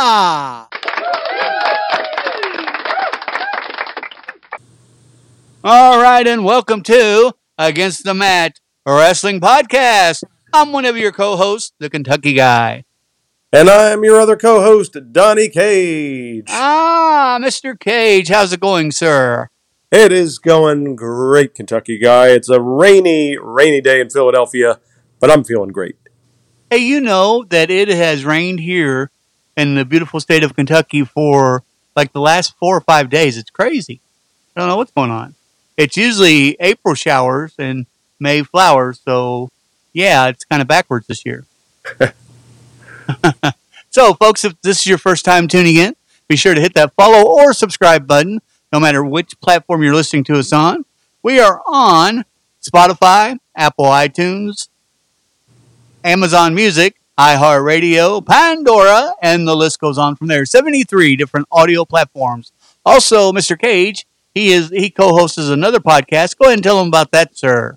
[0.00, 0.68] All
[6.00, 10.22] right, and welcome to Against the Mat Wrestling Podcast.
[10.52, 12.84] I'm one of your co-hosts, the Kentucky Guy.
[13.52, 16.46] And I'm your other co-host, Donnie Cage.
[16.48, 17.76] Ah, Mr.
[17.76, 19.48] Cage, how's it going, sir?
[19.90, 22.28] It is going great, Kentucky Guy.
[22.28, 24.78] It's a rainy, rainy day in Philadelphia,
[25.18, 25.96] but I'm feeling great.
[26.70, 29.10] Hey, you know that it has rained here
[29.58, 31.64] in the beautiful state of Kentucky for
[31.96, 33.36] like the last four or five days.
[33.36, 34.00] It's crazy.
[34.54, 35.34] I don't know what's going on.
[35.76, 37.86] It's usually April showers and
[38.20, 39.00] May flowers.
[39.04, 39.50] So,
[39.92, 41.44] yeah, it's kind of backwards this year.
[43.90, 45.96] so, folks, if this is your first time tuning in,
[46.28, 48.40] be sure to hit that follow or subscribe button,
[48.72, 50.84] no matter which platform you're listening to us on.
[51.22, 52.24] We are on
[52.62, 54.68] Spotify, Apple iTunes,
[56.04, 60.46] Amazon Music, iHeartRadio, Pandora, and the list goes on from there.
[60.46, 62.52] 73 different audio platforms.
[62.86, 63.58] Also, Mr.
[63.58, 66.38] Cage, he is he co-hosts another podcast.
[66.38, 67.76] Go ahead and tell him about that, sir.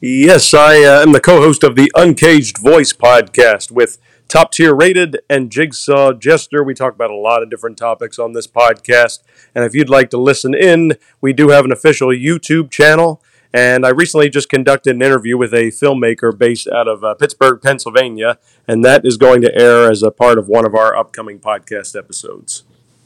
[0.00, 5.20] Yes, I uh, am the co-host of the Uncaged Voice podcast with Top Tier Rated
[5.30, 6.64] and Jigsaw Jester.
[6.64, 9.20] We talk about a lot of different topics on this podcast.
[9.54, 13.22] And if you'd like to listen in, we do have an official YouTube channel.
[13.54, 17.60] And I recently just conducted an interview with a filmmaker based out of uh, Pittsburgh,
[17.60, 21.38] Pennsylvania, and that is going to air as a part of one of our upcoming
[21.38, 22.64] podcast episodes.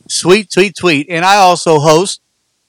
[0.09, 1.09] Sweet, sweet, sweet.
[1.11, 2.21] And I also host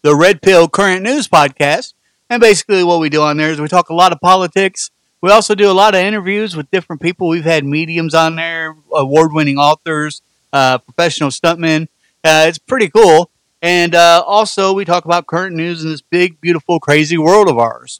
[0.01, 1.93] the Red Pill Current News podcast.
[2.29, 4.89] And basically, what we do on there is we talk a lot of politics.
[5.21, 7.27] We also do a lot of interviews with different people.
[7.27, 10.21] We've had mediums on there, award winning authors,
[10.51, 11.88] uh, professional stuntmen.
[12.23, 13.31] Uh, it's pretty cool.
[13.67, 17.57] And uh, also, we talk about current news in this big, beautiful, crazy world of
[17.57, 18.00] ours.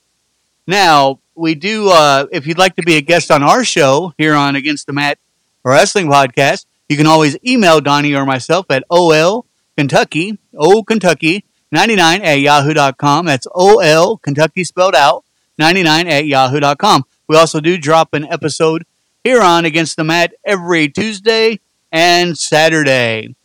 [0.66, 4.34] Now, we do, uh, if you'd like to be a guest on our show here
[4.34, 5.20] on Against the Mat
[5.66, 9.46] Wrestling Podcast, you can always email Donnie or myself at OL
[9.76, 13.26] Kentucky, O Kentucky 99 at yahoo.com.
[13.26, 15.26] That's OL Kentucky spelled out
[15.58, 17.04] 99 at yahoo.com.
[17.28, 18.86] We also do drop an episode
[19.22, 21.60] here on Against the Mat every Tuesday
[21.92, 23.36] and Saturday.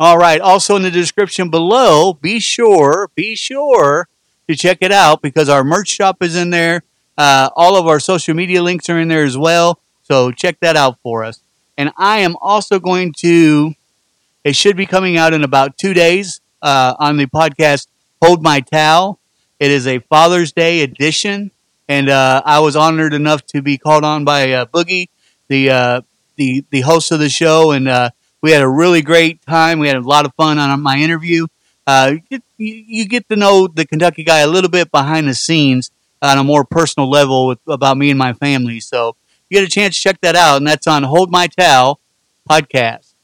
[0.00, 0.40] All right.
[0.40, 4.08] Also in the description below, be sure, be sure
[4.48, 6.82] to check it out because our merch shop is in there.
[7.16, 9.78] Uh, all of our social media links are in there as well.
[10.02, 11.40] So check that out for us.
[11.78, 13.74] And I am also going to,
[14.42, 17.86] it should be coming out in about two days uh, on the podcast
[18.20, 19.20] Hold My Towel.
[19.60, 21.52] It is a Father's Day edition.
[21.88, 25.08] And uh, I was honored enough to be called on by uh, Boogie,
[25.48, 26.00] the, uh,
[26.36, 27.70] the, the host of the show.
[27.70, 28.10] And uh,
[28.44, 29.78] we had a really great time.
[29.78, 31.46] We had a lot of fun on my interview.
[31.86, 35.90] Uh, you, you, get to know the Kentucky guy a little bit behind the scenes
[36.20, 38.80] on a more personal level with, about me and my family.
[38.80, 39.16] So
[39.48, 42.00] you get a chance to check that out, and that's on Hold My Towel
[42.46, 43.14] podcast.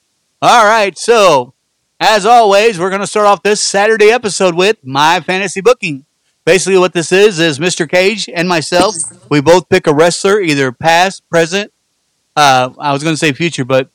[0.40, 1.52] All right, so
[2.00, 6.06] as always, we're going to start off this Saturday episode with my fantasy booking.
[6.46, 7.86] Basically, what this is is Mr.
[7.86, 8.94] Cage and myself.
[9.28, 11.74] We both pick a wrestler, either past, present.
[12.34, 13.90] Uh, I was going to say future, but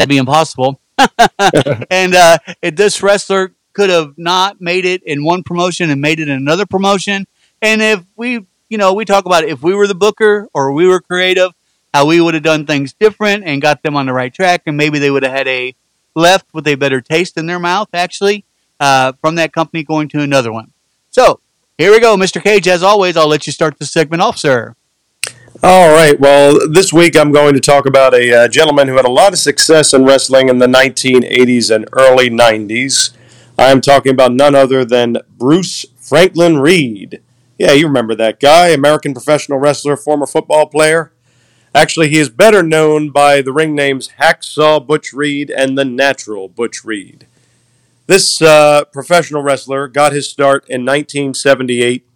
[0.00, 0.80] that'd be impossible.
[1.90, 6.20] and uh, it, this wrestler could have not made it in one promotion and made
[6.20, 7.26] it in another promotion.
[7.60, 10.86] And if we, you know, we talk about if we were the booker or we
[10.86, 11.52] were creative,
[11.92, 14.74] how we would have done things different and got them on the right track, and
[14.74, 15.74] maybe they would have had a
[16.14, 18.46] left with a better taste in their mouth, actually,
[18.78, 20.72] uh, from that company going to another one.
[21.10, 21.40] So
[21.76, 22.42] here we go, Mr.
[22.42, 22.66] Cage.
[22.68, 24.76] As always, I'll let you start the segment off, sir.
[25.62, 26.18] All right.
[26.18, 29.34] Well, this week I'm going to talk about a uh, gentleman who had a lot
[29.34, 33.10] of success in wrestling in the 1980s and early 90s.
[33.58, 37.20] I'm talking about none other than Bruce Franklin Reed.
[37.58, 41.12] Yeah, you remember that guy, American professional wrestler, former football player.
[41.74, 46.48] Actually, he is better known by the ring names Hacksaw Butch Reed and the Natural
[46.48, 47.26] Butch Reed.
[48.06, 52.06] This uh, professional wrestler got his start in 1978,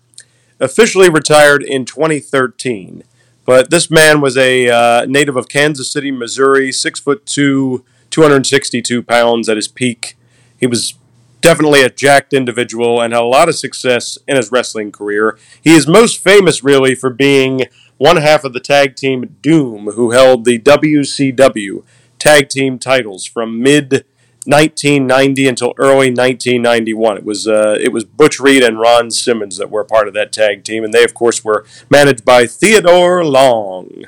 [0.60, 3.04] officially retired in 2013.
[3.44, 9.02] But this man was a uh, native of Kansas City, Missouri, six foot two, 262
[9.02, 10.16] pounds at his peak.
[10.58, 10.94] He was
[11.40, 15.38] definitely a jacked individual and had a lot of success in his wrestling career.
[15.62, 17.66] He is most famous, really, for being
[17.98, 21.84] one half of the tag team Doom, who held the WCW
[22.18, 24.06] tag team titles from mid
[24.46, 27.18] 1990 until early 1991.
[27.18, 30.32] It was uh, it was Butch Reed and Ron Simmons that were part of that
[30.32, 34.04] tag team, and they, of course, were managed by Theodore Long.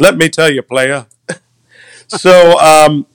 [0.00, 1.06] Let me tell you, player.
[2.06, 3.06] so, um,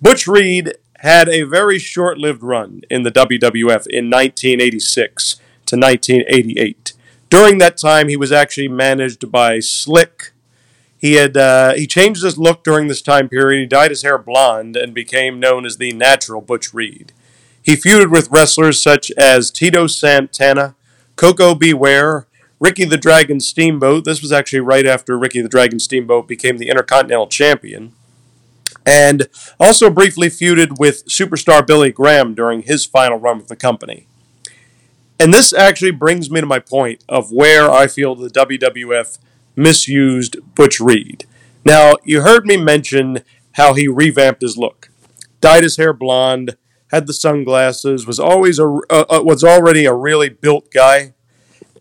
[0.00, 5.36] Butch Reed had a very short lived run in the WWF in 1986
[5.66, 6.92] to 1988.
[7.28, 10.32] During that time, he was actually managed by Slick.
[10.98, 13.60] He had uh, he changed his look during this time period.
[13.60, 17.12] He dyed his hair blonde and became known as the Natural Butch Reed.
[17.62, 20.74] He feuded with wrestlers such as Tito Santana,
[21.16, 21.74] Koko B.
[21.74, 22.26] Ware,
[22.60, 24.04] Ricky the Dragon Steamboat.
[24.04, 27.92] This was actually right after Ricky the Dragon Steamboat became the Intercontinental Champion
[28.86, 29.28] and
[29.58, 34.06] also briefly feuded with superstar Billy Graham during his final run with the company.
[35.18, 39.18] And this actually brings me to my point of where I feel the WWF
[39.56, 41.24] misused Butch Reed.
[41.64, 43.22] Now, you heard me mention
[43.52, 44.90] how he revamped his look,
[45.40, 46.56] dyed his hair blonde,
[46.92, 51.14] had the sunglasses, was always a uh, was already a really built guy,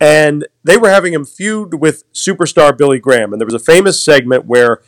[0.01, 3.31] and they were having him feud with superstar Billy Graham.
[3.31, 4.81] And there was a famous segment where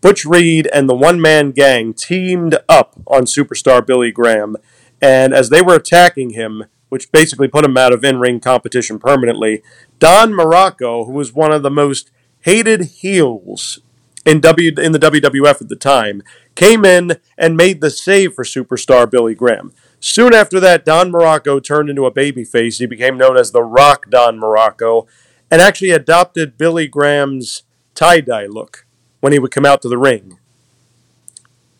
[0.00, 4.56] Butch Reed and the one man gang teamed up on superstar Billy Graham,
[5.00, 8.98] and as they were attacking him, which basically put him out of in ring competition
[8.98, 9.62] permanently,
[9.98, 12.10] Don Muraco, who was one of the most
[12.40, 13.80] hated heels
[14.26, 16.22] in W in the WWF at the time,
[16.54, 19.72] came in and made the save for superstar Billy Graham.
[19.98, 22.78] Soon after that, Don Muraco turned into a babyface.
[22.78, 25.06] He became known as the Rock Don Muraco
[25.50, 27.64] and actually adopted Billy Graham's
[27.94, 28.86] tie dye look
[29.20, 30.38] when he would come out to the ring.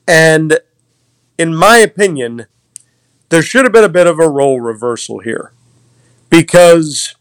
[0.07, 0.59] And
[1.39, 2.47] in my opinion,
[3.31, 5.53] there should have been a bit of a role reversal here.
[6.29, 7.15] Because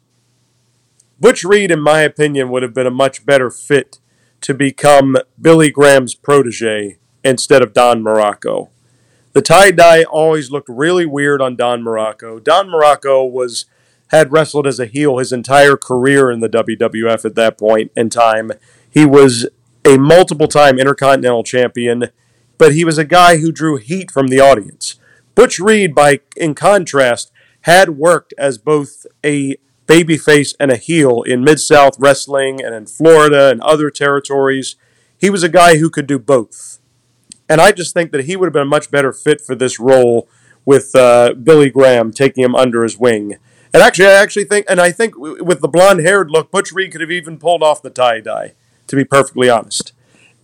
[1.19, 3.99] Butch Reed, in my opinion, would have been a much better fit
[4.41, 8.69] to become Billy Graham's protege instead of Don Muraco.
[9.33, 12.43] The tie dye always looked really weird on Don Muraco.
[12.43, 13.65] Don Muraco was
[14.07, 18.09] had wrestled as a heel his entire career in the WWF at that point in
[18.09, 18.51] time.
[18.89, 19.47] He was
[19.85, 22.09] a multiple time Intercontinental Champion,
[22.57, 24.95] but he was a guy who drew heat from the audience.
[25.35, 27.31] Butch Reed, by in contrast,
[27.61, 29.57] had worked as both a
[29.89, 34.75] babyface and a heel in Mid South wrestling and in Florida and other territories.
[35.17, 36.79] He was a guy who could do both.
[37.49, 39.79] And I just think that he would have been a much better fit for this
[39.79, 40.29] role
[40.65, 43.37] with uh, Billy Graham taking him under his wing.
[43.73, 46.91] And actually, I actually think, and I think with the blonde haired look, Butch Reed
[46.91, 48.53] could have even pulled off the tie dye
[48.87, 49.93] to be perfectly honest.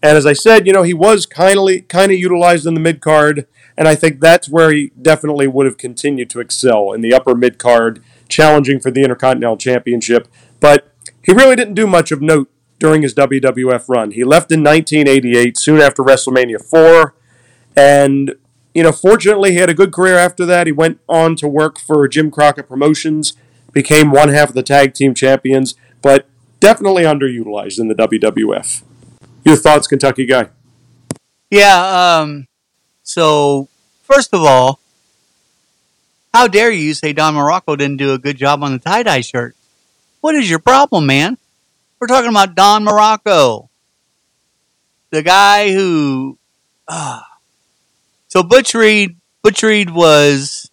[0.01, 3.01] And as I said, you know, he was kindly kind of utilized in the mid
[3.01, 7.13] card, and I think that's where he definitely would have continued to excel in the
[7.13, 10.27] upper mid card, challenging for the Intercontinental Championship.
[10.59, 10.91] But
[11.23, 12.49] he really didn't do much of note
[12.79, 14.11] during his WWF run.
[14.11, 17.15] He left in 1988, soon after WrestleMania 4,
[17.75, 18.35] and
[18.73, 20.67] you know, fortunately, he had a good career after that.
[20.67, 23.33] He went on to work for Jim Crockett Promotions,
[23.71, 26.27] became one half of the tag team champions, but
[26.59, 28.83] definitely underutilized in the WWF.
[29.45, 30.49] Your thoughts, Kentucky guy?
[31.49, 32.19] Yeah.
[32.19, 32.47] Um,
[33.01, 33.69] so
[34.03, 34.81] first of all,
[36.35, 39.21] how dare you say Don Muraco didn't do a good job on the tie dye
[39.21, 39.55] shirt?
[40.19, 41.37] What is your problem, man?
[41.97, 43.69] We're talking about Don Muraco,
[45.11, 46.37] the guy who.
[46.89, 47.21] Uh,
[48.27, 50.69] so Butch Reed, Butch Reed was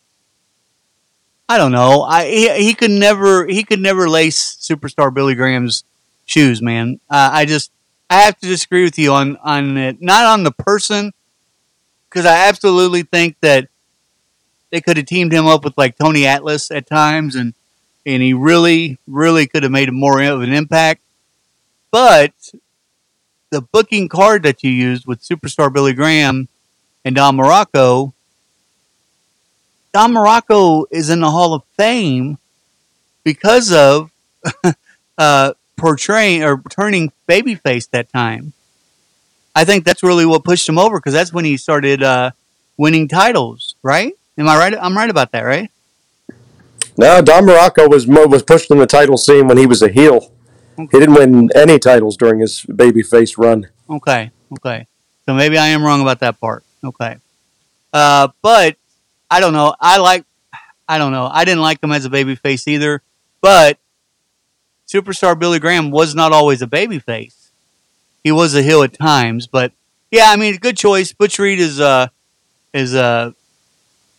[1.49, 2.03] I don't know.
[2.03, 5.85] I he, he could never he could never lace superstar Billy Graham's
[6.25, 6.99] shoes, man.
[7.09, 7.71] Uh, I just
[8.11, 11.13] I have to disagree with you on on it, not on the person,
[12.11, 13.69] because I absolutely think that
[14.73, 17.55] they could have teamed him up with like Tony Atlas at times, and
[18.05, 21.03] and he really really could have made more of an impact.
[21.93, 22.33] But
[23.51, 26.49] the booking card that you used with superstar Billy Graham
[27.05, 28.15] and Don Muraco,
[29.93, 32.39] Don Muraco is in the Hall of Fame
[33.25, 34.11] because of
[35.19, 38.55] uh, portraying or turning babyface that time.
[39.55, 42.31] I think that's really what pushed him over because that's when he started uh,
[42.79, 43.75] winning titles.
[43.83, 44.15] Right?
[44.43, 44.75] Am I right?
[44.81, 45.71] I'm right about that, right?
[46.99, 50.33] No, Don Muraco was was pushed in the title scene when he was a heel.
[50.77, 50.89] Okay.
[50.91, 53.69] He didn't win any titles during his babyface run.
[53.89, 54.89] Okay, okay.
[55.27, 56.65] So maybe I am wrong about that part.
[56.83, 57.19] Okay,
[57.93, 58.77] uh, but
[59.31, 59.77] I don't know.
[59.79, 60.25] I like,
[60.89, 61.31] I don't know.
[61.33, 63.01] I didn't like him as a babyface either,
[63.41, 63.79] but
[64.93, 67.51] superstar Billy Graham was not always a babyface.
[68.25, 69.71] He was a heel at times, but
[70.11, 71.13] yeah, I mean, good choice.
[71.13, 72.09] Butch Reed is uh
[72.75, 73.31] is uh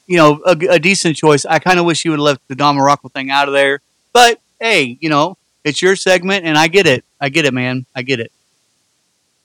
[0.06, 1.46] you know a, a decent choice.
[1.46, 3.82] I kind of wish you would have left the Don Muraco thing out of there,
[4.12, 7.06] but hey, you know, it's your segment, and I get it.
[7.20, 7.86] I get it, man.
[7.96, 8.32] I get it.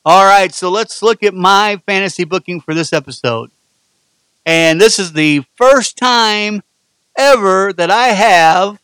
[0.04, 3.50] All right, so let's look at my fantasy booking for this episode.
[4.46, 6.62] And this is the first time
[7.18, 8.78] ever that I have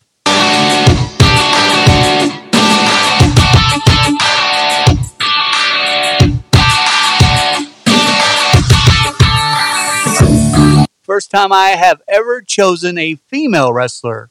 [11.15, 14.31] first time I have ever chosen a female wrestler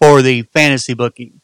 [0.00, 1.40] for the fantasy booking.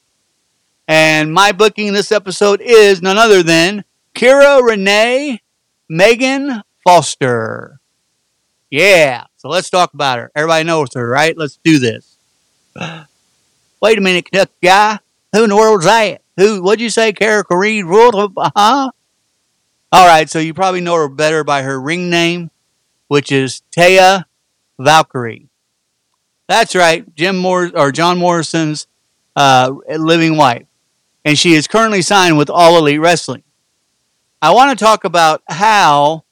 [0.88, 3.84] And my booking this episode is none other than
[4.16, 5.42] Kira Renee
[5.88, 7.78] Megan Foster.
[8.68, 10.32] Yeah, so let's talk about her.
[10.34, 11.38] Everybody knows her, right?
[11.38, 12.16] Let's do this.
[13.80, 14.98] Wait a minute, Kentucky guy.
[15.32, 16.22] Who in the world's that?
[16.36, 16.64] Who?
[16.64, 17.84] What'd you say, Kara Reed?
[17.86, 18.90] Huh?
[19.92, 22.50] All right, so you probably know her better by her ring name,
[23.06, 24.24] which is Taya
[24.80, 25.48] Valkyrie.
[26.48, 28.88] That's right, Jim Moore or John Morrison's
[29.36, 30.66] uh, living wife,
[31.24, 33.44] and she is currently signed with All Elite Wrestling.
[34.42, 36.24] I want to talk about how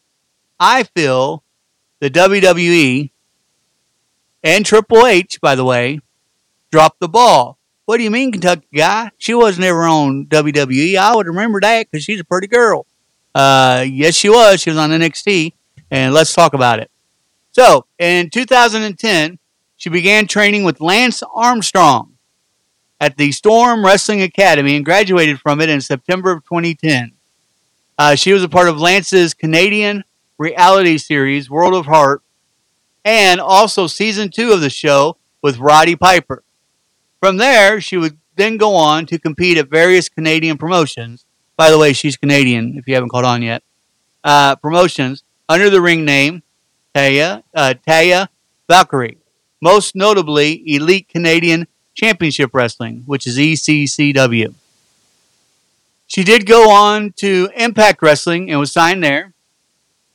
[0.58, 1.44] I feel
[2.00, 3.10] the WWE
[4.42, 6.00] and Triple H, by the way,
[6.72, 7.58] dropped the ball.
[7.84, 9.10] What do you mean, Kentucky guy?
[9.18, 10.96] She wasn't ever on WWE.
[10.96, 12.86] I would remember that because she's a pretty girl.
[13.34, 14.60] Uh, yes, she was.
[14.60, 15.52] She was on NXT,
[15.90, 16.90] and let's talk about it.
[17.58, 19.40] So, in 2010,
[19.76, 22.12] she began training with Lance Armstrong
[23.00, 27.14] at the Storm Wrestling Academy and graduated from it in September of 2010.
[27.98, 30.04] Uh, she was a part of Lance's Canadian
[30.38, 32.22] reality series, World of Hurt,
[33.04, 36.44] and also season two of the show with Roddy Piper.
[37.18, 41.24] From there, she would then go on to compete at various Canadian promotions.
[41.56, 43.64] By the way, she's Canadian, if you haven't caught on yet.
[44.22, 46.44] Uh, promotions under the ring name
[46.98, 48.26] Taya, uh, Taya
[48.68, 49.18] Valkyrie.
[49.60, 54.52] Most notably, Elite Canadian Championship Wrestling, which is ECCW.
[56.08, 59.32] She did go on to Impact Wrestling and was signed there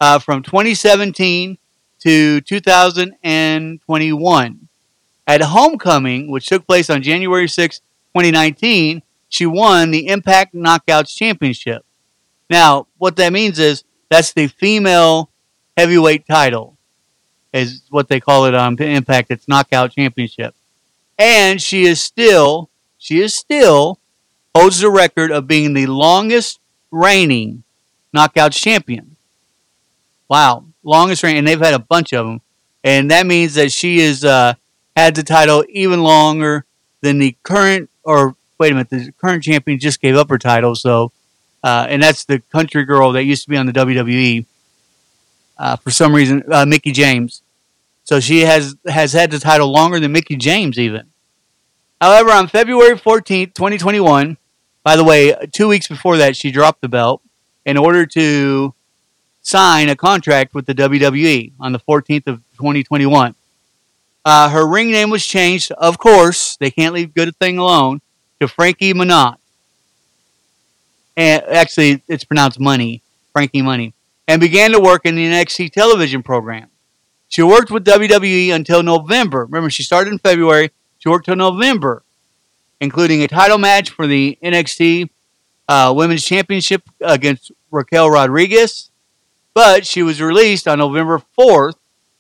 [0.02, 1.58] uh, from 2017
[2.00, 4.68] to 2021.
[5.26, 11.86] At Homecoming, which took place on January 6, 2019, she won the Impact Knockouts Championship.
[12.50, 15.30] Now, what that means is that's the female
[15.78, 16.73] heavyweight title,
[17.54, 19.32] is what they call it on Impact.
[19.32, 20.56] It's Knockout Championship.
[21.18, 24.00] And she is still, she is still
[24.56, 26.60] holds the record of being the longest
[26.92, 27.64] reigning
[28.16, 29.16] Knockouts champion.
[30.30, 32.42] Wow, longest reign, and they've had a bunch of them,
[32.84, 34.54] and that means that she has uh,
[34.96, 36.66] had the title even longer
[37.02, 37.90] than the current.
[38.04, 41.12] Or wait a minute, the current champion just gave up her title, so
[41.64, 44.46] uh, and that's the country girl that used to be on the WWE.
[45.58, 47.43] Uh, for some reason, uh, Mickie James.
[48.04, 51.08] So she has has had the title longer than Mickie James even.
[52.02, 54.38] However, on February 14th, 2021,
[54.84, 57.22] by the way, two weeks before that, she dropped the belt
[57.66, 58.74] in order to
[59.42, 63.36] sign a contract with the WWE on the 14th of 2021.
[64.26, 68.02] Uh, her ring name was changed, of course, they can't leave good thing alone,
[68.40, 69.36] to Frankie Monet.
[71.16, 73.02] And actually, it's pronounced Money,
[73.34, 73.94] Frankie Money,
[74.28, 76.70] and began to work in the NXT television program.
[77.34, 79.46] She worked with WWE until November.
[79.46, 80.70] Remember, she started in February.
[81.00, 82.04] She worked till November,
[82.80, 85.10] including a title match for the NXT
[85.68, 88.92] uh, Women's Championship against Raquel Rodriguez,
[89.56, 91.74] but she was released on November 4th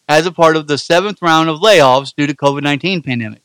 [0.09, 3.43] as a part of the seventh round of layoffs due to COVID-19 pandemic.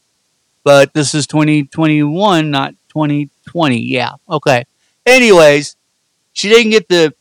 [0.64, 3.78] But this is 2021, not 2020.
[3.78, 4.64] Yeah, okay.
[5.04, 5.76] Anyways,
[6.32, 7.12] she didn't get the.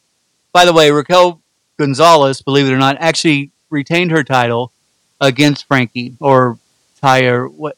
[0.54, 1.42] By the way, Raquel
[1.78, 4.72] Gonzalez, believe it or not, actually retained her title
[5.20, 6.58] against Frankie or
[7.02, 7.52] Taya.
[7.52, 7.78] What?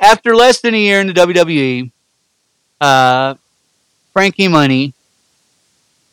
[0.00, 1.90] After less than a year in the WWE,
[2.80, 3.34] uh,
[4.12, 4.94] Frankie Money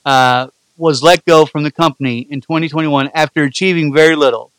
[0.05, 0.47] uh,
[0.77, 4.51] was let go from the company in 2021 after achieving very little.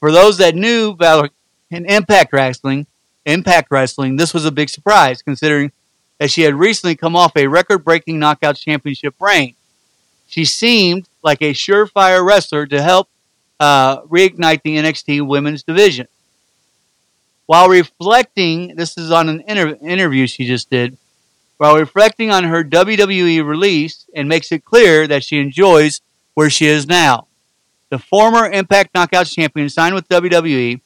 [0.00, 1.30] For those that knew Valor
[1.70, 2.86] in Impact Wrestling,
[3.24, 5.72] Impact Wrestling, this was a big surprise considering
[6.18, 9.54] that she had recently come off a record-breaking Knockouts Championship reign.
[10.28, 13.08] She seemed like a surefire wrestler to help
[13.60, 16.08] uh, reignite the NXT Women's Division.
[17.46, 20.96] While reflecting, this is on an inter- interview she just did
[21.56, 26.00] while reflecting on her WWE release and makes it clear that she enjoys
[26.34, 27.26] where she is now.
[27.90, 30.80] The former Impact Knockouts champion signed with WWE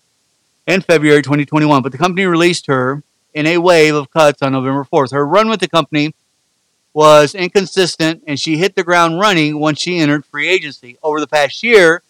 [0.66, 4.84] in February 2021, but the company released her in a wave of cuts on November
[4.84, 5.12] 4th.
[5.12, 6.14] Her run with the company
[6.92, 10.98] was inconsistent, and she hit the ground running once she entered free agency.
[11.02, 12.02] Over the past year,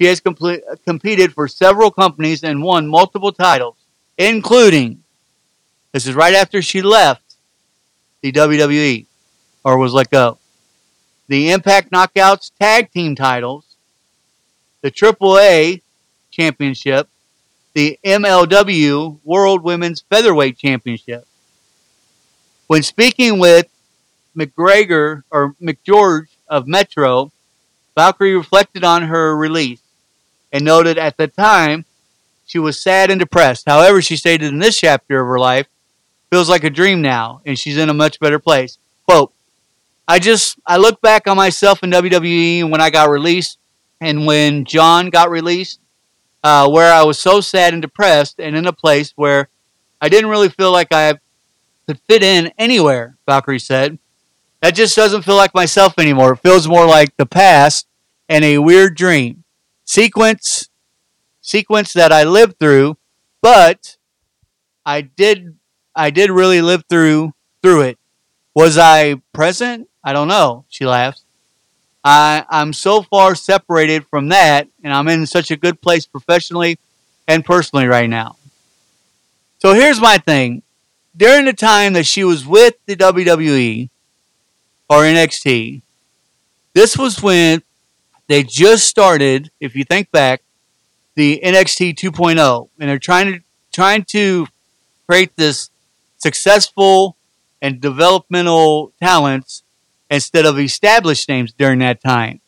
[0.00, 3.76] she has complete, competed for several companies and won multiple titles,
[4.16, 5.02] including
[5.92, 7.36] this is right after she left
[8.22, 9.04] the WWE
[9.62, 10.38] or was let go.
[11.28, 13.76] The Impact Knockouts tag team titles,
[14.80, 15.82] the AAA
[16.30, 17.06] championship,
[17.74, 21.26] the MLW World Women's Featherweight Championship.
[22.68, 23.68] When speaking with
[24.34, 27.32] McGregor or McGeorge of Metro,
[27.94, 29.79] Valkyrie reflected on her release
[30.52, 31.84] and noted at the time
[32.44, 33.64] she was sad and depressed.
[33.66, 35.66] However, she stated in this chapter of her life,
[36.30, 38.78] feels like a dream now, and she's in a much better place.
[39.06, 39.32] Quote,
[40.08, 43.58] I just, I look back on myself in WWE when I got released
[44.00, 45.78] and when John got released,
[46.42, 49.48] uh, where I was so sad and depressed and in a place where
[50.00, 51.18] I didn't really feel like I
[51.86, 53.98] could fit in anywhere, Valkyrie said.
[54.60, 56.32] That just doesn't feel like myself anymore.
[56.32, 57.86] It feels more like the past
[58.28, 59.39] and a weird dream.
[59.90, 60.68] Sequence,
[61.40, 62.96] sequence that I lived through,
[63.42, 63.96] but
[64.86, 65.56] I did,
[65.96, 67.98] I did really live through, through it.
[68.54, 69.88] Was I present?
[70.04, 70.64] I don't know.
[70.68, 71.24] She laughs.
[72.04, 76.78] I, I'm so far separated from that, and I'm in such a good place professionally
[77.26, 78.36] and personally right now.
[79.58, 80.62] So here's my thing.
[81.16, 83.90] During the time that she was with the WWE
[84.88, 85.82] or NXT,
[86.74, 87.64] this was when
[88.30, 90.42] they just started, if you think back,
[91.16, 93.40] the NXT 2.0, and they're trying to
[93.72, 94.46] trying to
[95.08, 95.70] create this
[96.16, 97.16] successful
[97.60, 99.64] and developmental talents
[100.08, 102.40] instead of established names during that time.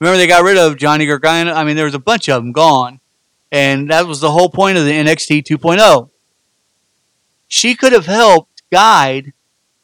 [0.00, 1.52] Remember, they got rid of Johnny Gargano.
[1.52, 2.98] I mean, there was a bunch of them gone,
[3.52, 6.10] and that was the whole point of the NXT 2.0.
[7.46, 9.34] She could have helped guide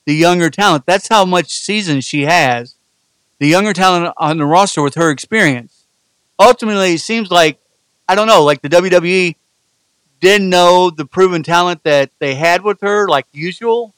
[0.04, 0.84] the younger talent.
[0.84, 2.74] That's how much season she has.
[3.42, 5.84] The younger talent on the roster with her experience.
[6.38, 7.58] Ultimately, it seems like
[8.08, 9.34] I don't know, like the WWE
[10.20, 13.94] didn't know the proven talent that they had with her, like usual,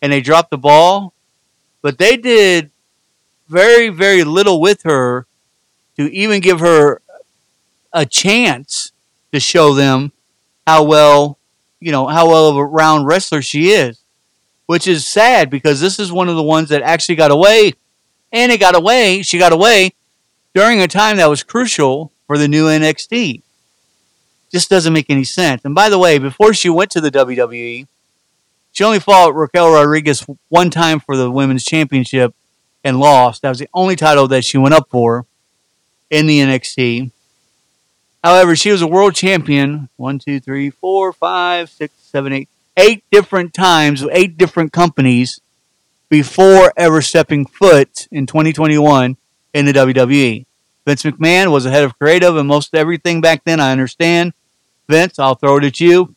[0.00, 1.12] and they dropped the ball
[1.86, 2.72] but they did
[3.48, 5.24] very, very little with her
[5.96, 7.00] to even give her
[7.92, 8.90] a chance
[9.32, 10.10] to show them
[10.66, 11.38] how well,
[11.78, 14.00] you know, how well of a round wrestler she is.
[14.66, 17.74] Which is sad because this is one of the ones that actually got away.
[18.32, 19.92] And it got away, she got away
[20.54, 23.42] during a time that was crucial for the new NXT.
[24.50, 25.64] Just doesn't make any sense.
[25.64, 27.86] And by the way, before she went to the WWE,
[28.72, 32.34] she only fought Raquel Rodriguez one time for the women's championship
[32.84, 33.42] and lost.
[33.42, 35.26] That was the only title that she went up for
[36.10, 37.10] in the NXT.
[38.22, 43.04] However, she was a world champion one, two, three, four, five, six, seven, eight, eight
[43.10, 45.40] different times, eight different companies
[46.08, 49.16] before ever stepping foot in 2021
[49.54, 50.46] in the WWE.
[50.84, 53.58] Vince McMahon was the head of creative and most everything back then.
[53.58, 54.32] I understand.
[54.88, 56.14] Vince, I'll throw it at you.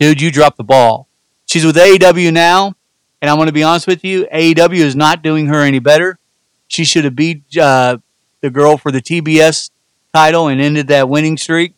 [0.00, 1.06] Dude, you dropped the ball.
[1.46, 2.74] She's with AEW now,
[3.22, 6.18] and I'm going to be honest with you, AEW is not doing her any better.
[6.66, 7.98] She should have beat uh,
[8.40, 9.70] the girl for the TBS
[10.12, 11.74] title and ended that winning streak.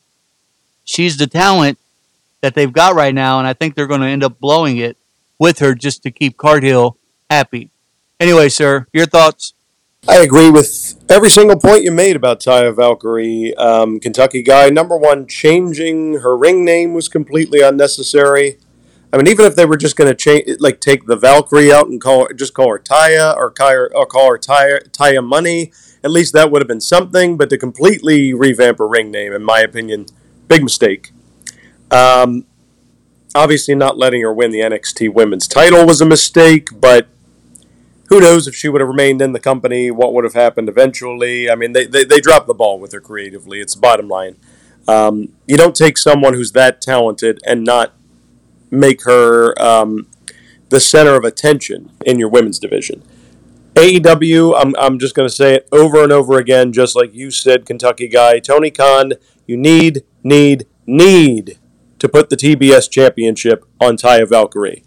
[0.85, 1.79] She's the talent
[2.41, 4.97] that they've got right now, and I think they're going to end up blowing it
[5.39, 6.97] with her just to keep Cargill
[7.31, 7.71] happy.
[8.19, 9.55] Anyway, sir, your thoughts?
[10.09, 13.55] I agree with every single point you made about Taya Valkyrie.
[13.57, 18.59] Um, Kentucky guy, number one, changing her ring name was completely unnecessary.
[19.13, 21.89] I mean, even if they were just going to change, like take the Valkyrie out
[21.89, 23.53] and call just call her Taya or,
[23.95, 25.73] or call her Taya, Taya Money,
[26.05, 27.37] at least that would have been something.
[27.37, 30.07] But to completely revamp her ring name, in my opinion,
[30.47, 31.13] big mistake.
[31.91, 32.47] Um,
[33.35, 37.09] obviously, not letting her win the NXT Women's title was a mistake, but
[38.09, 41.51] who knows if she would have remained in the company, what would have happened eventually.
[41.51, 43.61] I mean, they, they, they dropped the ball with her creatively.
[43.61, 44.37] It's the bottom line.
[44.89, 47.95] Um, you don't take someone who's that talented and not
[48.71, 50.07] make her um,
[50.69, 53.03] the center of attention in your women's division.
[53.75, 57.31] AEW, I'm, I'm just going to say it over and over again, just like you
[57.31, 58.39] said, Kentucky guy.
[58.39, 59.15] Tony Khan,
[59.47, 61.59] you need, need, need
[61.99, 64.85] to put the TBS championship on Taya Valkyrie.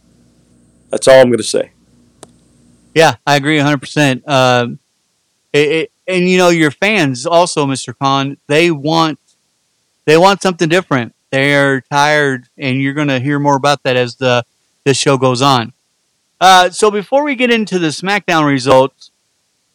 [0.89, 1.71] That's all I'm going to say.
[2.99, 4.23] Yeah, I agree 100%.
[4.27, 4.67] Uh,
[5.53, 7.97] it, it, and you know, your fans also, Mr.
[7.97, 9.19] Khan, they want
[10.03, 11.15] they want something different.
[11.31, 14.43] They're tired, and you're going to hear more about that as the
[14.83, 15.71] the show goes on.
[16.41, 19.12] Uh, so before we get into the SmackDown results,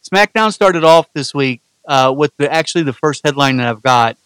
[0.07, 4.17] SmackDown started off this week uh, with the, actually the first headline that I've got,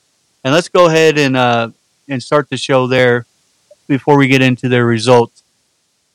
[0.44, 1.70] and let's go ahead and uh,
[2.10, 3.26] and start the show there
[3.88, 5.42] before we get into their results.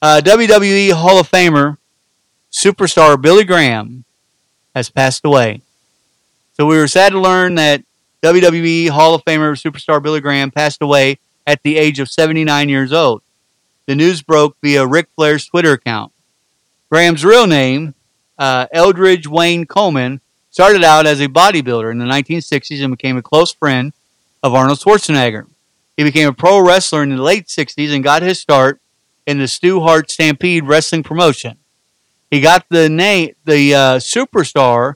[0.02, 1.78] Uh, WWE Hall of Famer
[2.54, 4.04] superstar Billy Graham
[4.76, 5.60] has passed away.
[6.52, 7.82] So we were sad to learn that
[8.22, 12.92] WWE Hall of Famer superstar Billy Graham passed away at the age of 79 years
[12.92, 13.22] old.
[13.86, 16.12] The news broke via Ric Flair's Twitter account.
[16.90, 17.94] Graham's real name,
[18.38, 23.22] uh, Eldridge Wayne Coleman, started out as a bodybuilder in the 1960s and became a
[23.22, 23.92] close friend
[24.44, 25.46] of Arnold Schwarzenegger.
[25.96, 28.80] He became a pro wrestler in the late 60s and got his start
[29.26, 31.58] in the Stu Hart Stampede wrestling promotion.
[32.30, 34.94] He got the name, the uh, superstar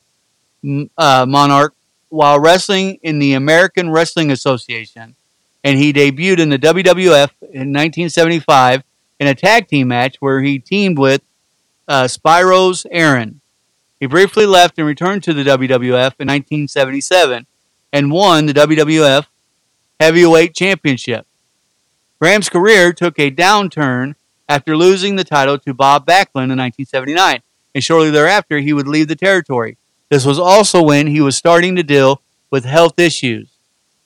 [0.96, 1.74] uh, monarch
[2.08, 5.14] while wrestling in the American Wrestling Association,
[5.62, 8.82] and he debuted in the WWF in 1975
[9.20, 11.22] in a tag team match where he teamed with
[11.86, 13.40] uh, Spiros Arion.
[14.00, 17.46] He briefly left and returned to the WWF in 1977
[17.92, 19.26] and won the WWF
[19.98, 21.26] Heavyweight Championship.
[22.20, 24.14] Graham's career took a downturn
[24.48, 27.42] after losing the title to Bob Backlund in 1979,
[27.74, 29.76] and shortly thereafter he would leave the territory.
[30.08, 33.48] This was also when he was starting to deal with health issues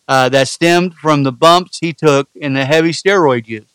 [0.08, 3.72] uh, that stemmed from the bumps he took in the heavy steroid use.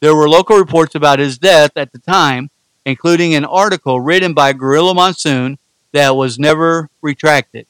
[0.00, 2.50] There were local reports about his death at the time,
[2.86, 5.58] including an article written by Gorilla Monsoon
[5.92, 7.66] that was never retracted.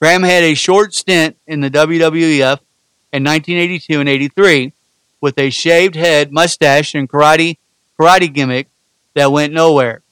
[0.00, 2.58] Graham had a short stint in the WWF
[3.12, 4.72] in 1982 and 83
[5.22, 7.56] with a shaved head, mustache, and karate
[7.98, 8.68] karate gimmick
[9.14, 10.02] that went nowhere.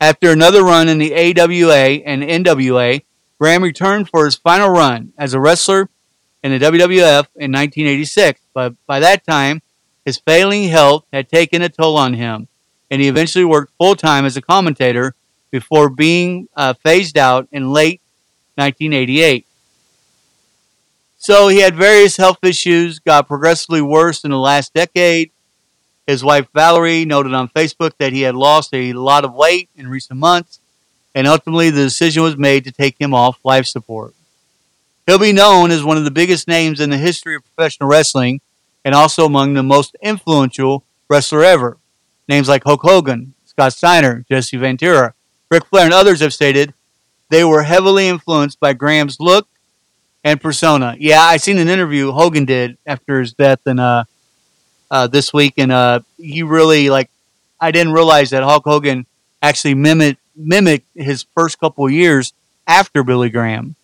[0.00, 3.02] After another run in the AWA and NWA,
[3.38, 5.90] Graham returned for his final run as a wrestler
[6.42, 8.40] in the WWF in 1986.
[8.54, 9.60] But by that time,
[10.04, 12.48] his failing health had taken a toll on him,
[12.90, 15.14] and he eventually worked full time as a commentator
[15.50, 18.00] before being uh, phased out in late
[18.54, 19.46] 1988.
[21.20, 25.32] So he had various health issues, got progressively worse in the last decade.
[26.06, 29.88] His wife Valerie noted on Facebook that he had lost a lot of weight in
[29.88, 30.60] recent months,
[31.14, 34.14] and ultimately the decision was made to take him off life support.
[35.06, 38.40] He'll be known as one of the biggest names in the history of professional wrestling
[38.82, 41.76] and also among the most influential wrestler ever.
[42.28, 45.12] Names like Hulk Hogan, Scott Steiner, Jesse Ventura,
[45.50, 46.72] Ric Flair, and others have stated
[47.28, 49.48] they were heavily influenced by Graham's look
[50.24, 50.96] and persona.
[50.98, 54.04] Yeah, I seen an interview Hogan did after his death and uh,
[54.90, 57.10] uh, this week, and uh, he really like.
[57.60, 59.06] I didn't realize that Hulk Hogan
[59.42, 62.32] actually mimicked mimicked his first couple years
[62.66, 63.76] after Billy Graham.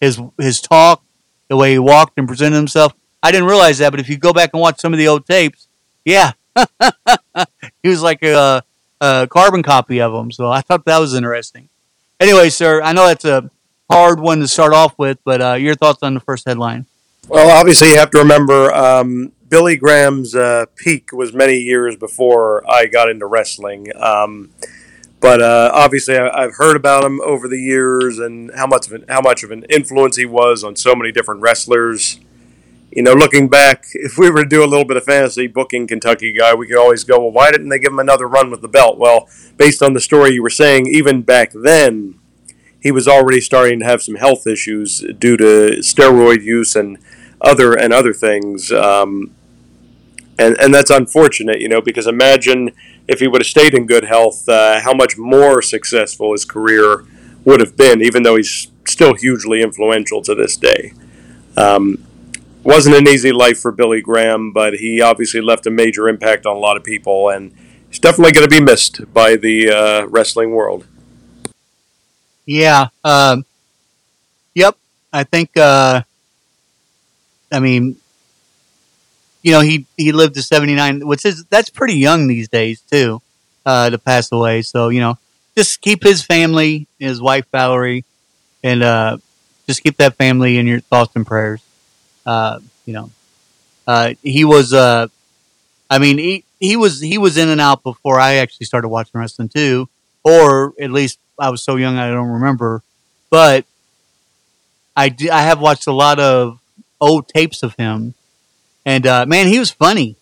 [0.00, 1.02] His his talk,
[1.48, 2.94] the way he walked and presented himself.
[3.22, 5.26] I didn't realize that, but if you go back and watch some of the old
[5.26, 5.68] tapes,
[6.04, 6.32] yeah,
[7.82, 8.64] he was like a,
[9.00, 10.32] a carbon copy of him.
[10.32, 11.68] So I thought that was interesting.
[12.18, 13.48] Anyway, sir, I know that's a
[13.92, 16.86] hard one to start off with, but uh, your thoughts on the first headline?
[17.28, 22.68] Well, obviously, you have to remember um, Billy Graham's uh, peak was many years before
[22.70, 23.92] I got into wrestling.
[23.96, 24.50] Um,
[25.20, 28.92] but uh, obviously, I, have heard about him over the years and how much of
[28.94, 32.18] an, how much of an influence he was on so many different wrestlers.
[32.90, 35.86] You know, looking back, if we were to do a little bit of fantasy booking
[35.86, 38.62] Kentucky guy, we could always go, well, why didn't they give him another run with
[38.62, 38.98] the belt?
[38.98, 42.18] Well, based on the story you were saying, even back then,
[42.82, 46.98] he was already starting to have some health issues due to steroid use and
[47.40, 48.72] other and other things.
[48.72, 49.34] Um,
[50.38, 52.72] and and that's unfortunate, you know, because imagine
[53.06, 57.04] if he would have stayed in good health, uh, how much more successful his career
[57.44, 60.92] would have been, even though he's still hugely influential to this day.
[61.56, 62.04] Um,
[62.64, 66.56] wasn't an easy life for Billy Graham, but he obviously left a major impact on
[66.56, 67.52] a lot of people, and
[67.88, 70.86] he's definitely going to be missed by the uh, wrestling world.
[72.46, 72.88] Yeah.
[73.04, 73.44] Um,
[74.54, 74.76] yep.
[75.12, 75.56] I think.
[75.56, 76.02] Uh,
[77.50, 77.96] I mean,
[79.42, 82.80] you know, he he lived to seventy nine, which is that's pretty young these days
[82.80, 83.20] too,
[83.66, 84.62] uh, to pass away.
[84.62, 85.18] So you know,
[85.56, 88.04] just keep his family, his wife Valerie,
[88.62, 89.18] and uh,
[89.66, 91.62] just keep that family in your thoughts and prayers.
[92.26, 93.10] Uh, you know,
[93.86, 94.72] uh, he was.
[94.72, 95.08] Uh,
[95.90, 99.20] I mean, he he was he was in and out before I actually started watching
[99.20, 99.88] wrestling too,
[100.24, 102.82] or at least I was so young I don't remember,
[103.28, 103.64] but
[104.96, 106.60] I I have watched a lot of
[107.00, 108.14] old tapes of him,
[108.86, 110.16] and uh, man, he was funny.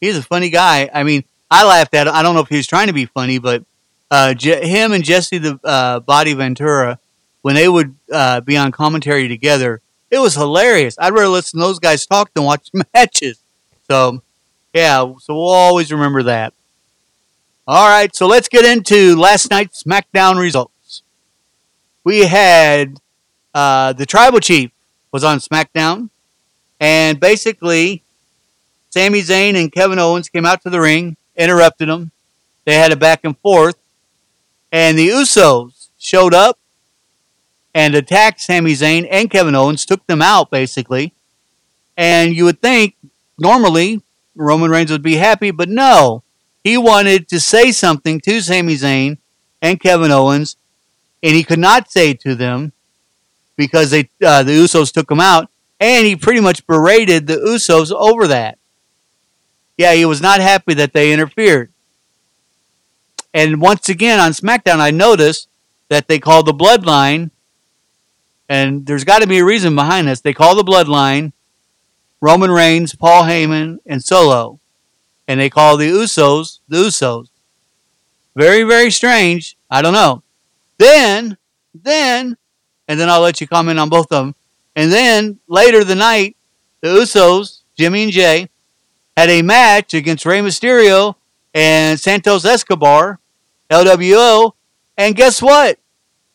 [0.00, 0.88] He was a funny guy.
[0.94, 2.14] I mean, I laughed at him.
[2.14, 3.64] I don't know if he was trying to be funny, but
[4.12, 7.00] uh, Je- him and Jesse the uh, Body Ventura,
[7.42, 9.80] when they would uh, be on commentary together,
[10.10, 10.96] it was hilarious.
[11.00, 13.42] I'd rather listen to those guys talk than watch matches.
[13.90, 14.22] So,
[14.72, 16.54] yeah, so we'll always remember that.
[17.72, 21.02] All right, so let's get into last night's SmackDown results.
[22.02, 22.98] We had
[23.54, 24.72] uh, the Tribal Chief
[25.12, 26.10] was on SmackDown,
[26.80, 28.02] and basically
[28.88, 32.10] Sami Zayn and Kevin Owens came out to the ring, interrupted them.
[32.64, 33.76] They had a back and forth,
[34.72, 36.58] and the Usos showed up
[37.72, 41.12] and attacked Sami Zayn and Kevin Owens, took them out basically.
[41.96, 42.96] And you would think
[43.38, 44.02] normally
[44.34, 46.24] Roman Reigns would be happy, but no.
[46.62, 49.18] He wanted to say something to Sami Zayn
[49.62, 50.56] and Kevin Owens,
[51.22, 52.72] and he could not say to them
[53.56, 57.90] because they uh, the Usos took him out, and he pretty much berated the Usos
[57.92, 58.58] over that.
[59.76, 61.72] Yeah, he was not happy that they interfered.
[63.32, 65.48] And once again on SmackDown, I noticed
[65.88, 67.30] that they called the Bloodline,
[68.48, 70.20] and there's got to be a reason behind this.
[70.20, 71.32] They call the Bloodline
[72.20, 74.60] Roman Reigns, Paul Heyman, and Solo,
[75.30, 77.28] and they call the Usos the Usos.
[78.34, 79.56] Very, very strange.
[79.70, 80.24] I don't know.
[80.76, 81.38] Then,
[81.72, 82.36] then,
[82.88, 84.34] and then I'll let you comment on both of them.
[84.74, 86.36] And then later the night,
[86.80, 88.48] the Usos, Jimmy and Jey,
[89.16, 91.14] had a match against Rey Mysterio
[91.54, 93.20] and Santos Escobar,
[93.70, 94.54] LWO,
[94.96, 95.78] and guess what?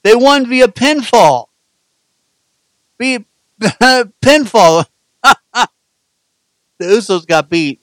[0.03, 1.47] They won via pinfall.
[2.97, 3.25] Be
[3.59, 4.85] pinfall.
[5.23, 5.67] the
[6.79, 7.81] Usos got beat.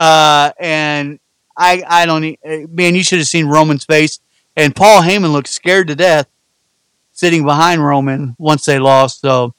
[0.00, 1.20] Uh, and
[1.56, 2.36] I, I don't,
[2.74, 4.18] man, you should have seen Roman's face.
[4.56, 6.26] And Paul Heyman looked scared to death
[7.12, 9.20] sitting behind Roman once they lost.
[9.20, 9.54] So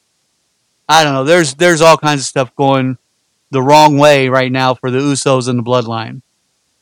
[0.90, 1.24] I don't know.
[1.24, 2.98] There's, there's all kinds of stuff going
[3.52, 6.24] the wrong way right now for the Usos and the Bloodline.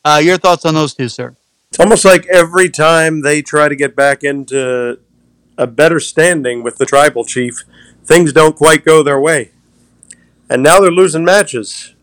[0.06, 1.36] Uh, your thoughts on those two, sir?
[1.70, 5.00] It's almost like every time they try to get back into
[5.58, 7.64] a better standing with the tribal chief,
[8.06, 9.52] things don't quite go their way.
[10.50, 11.94] And now they're losing matches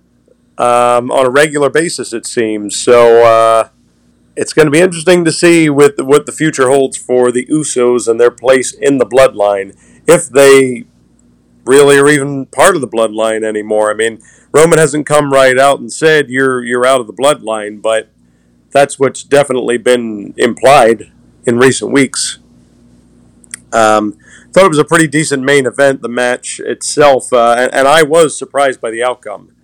[0.59, 2.77] um, on a regular basis, it seems.
[2.77, 3.69] So uh,
[4.37, 8.09] it's going to be interesting to see with what the future holds for the Usos
[8.09, 10.85] and their place in the bloodline, if they
[11.65, 13.91] really are even part of the bloodline anymore.
[13.91, 17.83] I mean, Roman hasn't come right out and said you're you're out of the bloodline,
[17.83, 18.09] but
[18.71, 21.13] that's what's definitely been implied
[21.47, 22.39] in recent weeks.
[23.73, 24.19] Um,
[24.53, 28.03] thought it was a pretty decent main event, the match itself, uh, and, and, I
[28.03, 29.56] was surprised by the outcome.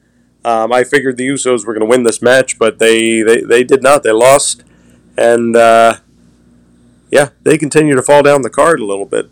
[0.45, 3.65] Um, I figured the Usos were going to win this match, but they, they, they
[3.65, 4.03] did not.
[4.03, 4.65] They lost,
[5.17, 5.99] and uh,
[7.11, 9.31] yeah, they continue to fall down the card a little bit.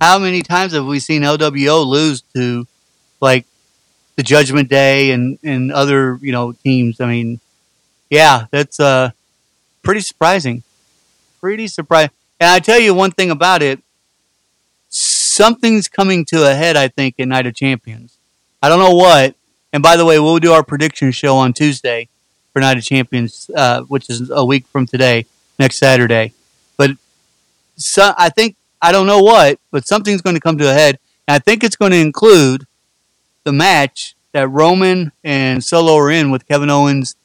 [0.00, 2.66] How many times have we seen LWO lose to
[3.20, 3.46] like
[4.16, 7.00] the Judgment Day and, and other you know teams?
[7.00, 7.40] I mean,
[8.10, 9.10] yeah, that's uh,
[9.82, 10.62] pretty surprising.
[11.40, 12.10] Pretty surprising.
[12.38, 13.80] And I tell you one thing about it
[15.32, 18.18] something's coming to a head, I think, in Night of Champions.
[18.62, 19.34] I don't know what.
[19.72, 22.08] And by the way, we'll do our prediction show on Tuesday
[22.52, 25.26] for Night of Champions, uh, which is a week from today,
[25.58, 26.34] next Saturday.
[26.76, 26.92] But
[27.76, 30.98] so, I think, I don't know what, but something's going to come to a head.
[31.26, 32.66] And I think it's going to include
[33.44, 37.16] the match that Roman and Solo are in with Kevin Owens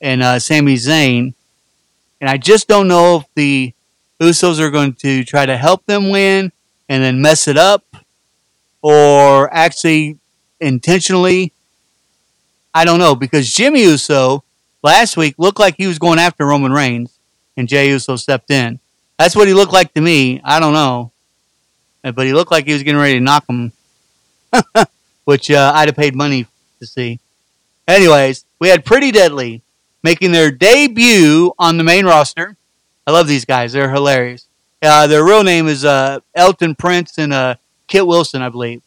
[0.00, 1.34] and uh, Sami Zayn.
[2.20, 3.74] And I just don't know if the
[4.20, 6.50] Usos are going to try to help them win
[6.88, 7.84] and then mess it up
[8.80, 10.18] or actually
[10.60, 11.52] intentionally.
[12.76, 14.44] I don't know because Jimmy Uso
[14.82, 17.18] last week looked like he was going after Roman Reigns
[17.56, 18.80] and Jey Uso stepped in.
[19.18, 20.42] That's what he looked like to me.
[20.44, 21.10] I don't know.
[22.02, 23.72] But he looked like he was getting ready to knock him,
[25.24, 26.46] which uh, I'd have paid money
[26.80, 27.18] to see.
[27.88, 29.62] Anyways, we had Pretty Deadly
[30.02, 32.58] making their debut on the main roster.
[33.06, 33.72] I love these guys.
[33.72, 34.48] They're hilarious.
[34.82, 37.54] Uh, their real name is uh, Elton Prince and uh,
[37.88, 38.82] Kit Wilson, I believe.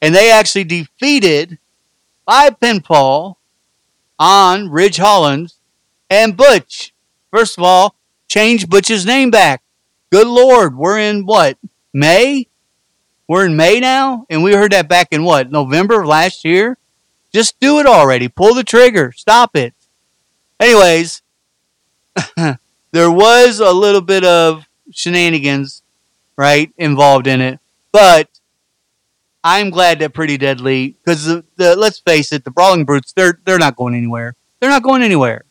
[0.00, 1.58] And they actually defeated
[2.24, 3.36] by pinfall
[4.18, 5.54] on Ridge Holland
[6.08, 6.94] and Butch.
[7.30, 7.96] First of all,
[8.28, 9.62] change Butch's name back.
[10.10, 11.58] Good Lord, we're in what?
[11.92, 12.48] May?
[13.28, 14.26] We're in May now?
[14.28, 15.50] And we heard that back in what?
[15.50, 16.76] November of last year?
[17.32, 18.28] Just do it already.
[18.28, 19.12] Pull the trigger.
[19.12, 19.74] Stop it.
[20.60, 21.22] Anyways,
[22.36, 25.82] there was a little bit of shenanigans,
[26.36, 27.58] right, involved in it.
[27.90, 28.28] But
[29.44, 33.40] I'm glad that Pretty Deadly, because the, the, let's face it, the Brawling Brutes, they're
[33.44, 34.34] they're not going anywhere.
[34.60, 35.44] They're not going anywhere.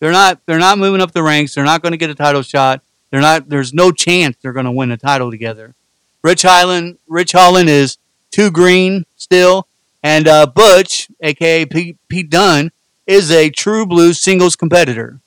[0.00, 1.54] They're not they're not moving up the ranks.
[1.54, 2.82] They're not going to get a title shot.
[3.10, 3.48] They're not.
[3.48, 5.74] There's no chance they're going to win a title together.
[6.22, 7.98] Ridge Holland, Ridge Holland is
[8.32, 9.68] too green still,
[10.02, 12.72] and uh, Butch, aka Pete, Pete Dunne,
[13.06, 15.20] is a true blue singles competitor.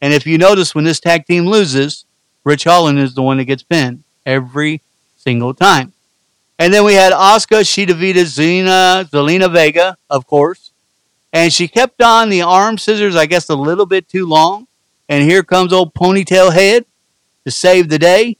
[0.00, 2.04] And if you notice, when this tag team loses,
[2.44, 4.82] Ridge Holland is the one that gets pinned every
[5.16, 5.92] single time.
[6.58, 10.72] And then we had Asuka Shida Vita, Zelina, Zelina Vega, of course.
[11.32, 14.66] And she kept on the arm scissors, I guess, a little bit too long.
[15.08, 16.84] And here comes old ponytail head
[17.44, 18.36] to save the day.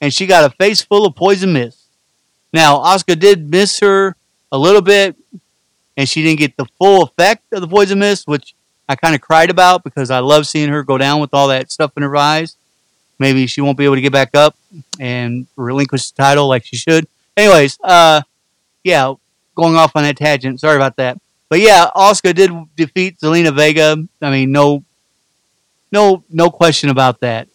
[0.00, 1.86] And she got a face full of poison mist.
[2.52, 4.14] Now, Asuka did miss her
[4.52, 5.16] a little bit
[5.96, 8.54] and she didn't get the full effect of the poison mist, which
[8.88, 11.72] I kind of cried about because I love seeing her go down with all that
[11.72, 12.56] stuff in her eyes.
[13.18, 14.56] Maybe she won't be able to get back up
[15.00, 17.08] and relinquish the title like she should.
[17.38, 18.20] Anyways, uh,
[18.82, 19.14] yeah,
[19.54, 20.58] going off on that tangent.
[20.58, 21.20] Sorry about that.
[21.48, 23.96] But yeah, Asuka did defeat Zelina Vega.
[24.20, 24.82] I mean, no,
[25.92, 27.46] no, no question about that.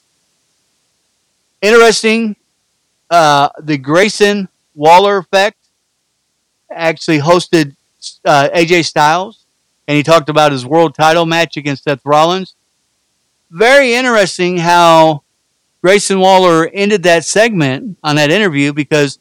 [1.61, 2.37] Interesting.
[3.09, 5.57] Uh, the Grayson Waller effect
[6.71, 7.75] actually hosted
[8.23, 9.43] uh, AJ Styles,
[9.85, 12.55] and he talked about his world title match against Seth Rollins.
[13.51, 15.23] Very interesting how
[15.81, 19.19] Grayson Waller ended that segment on that interview because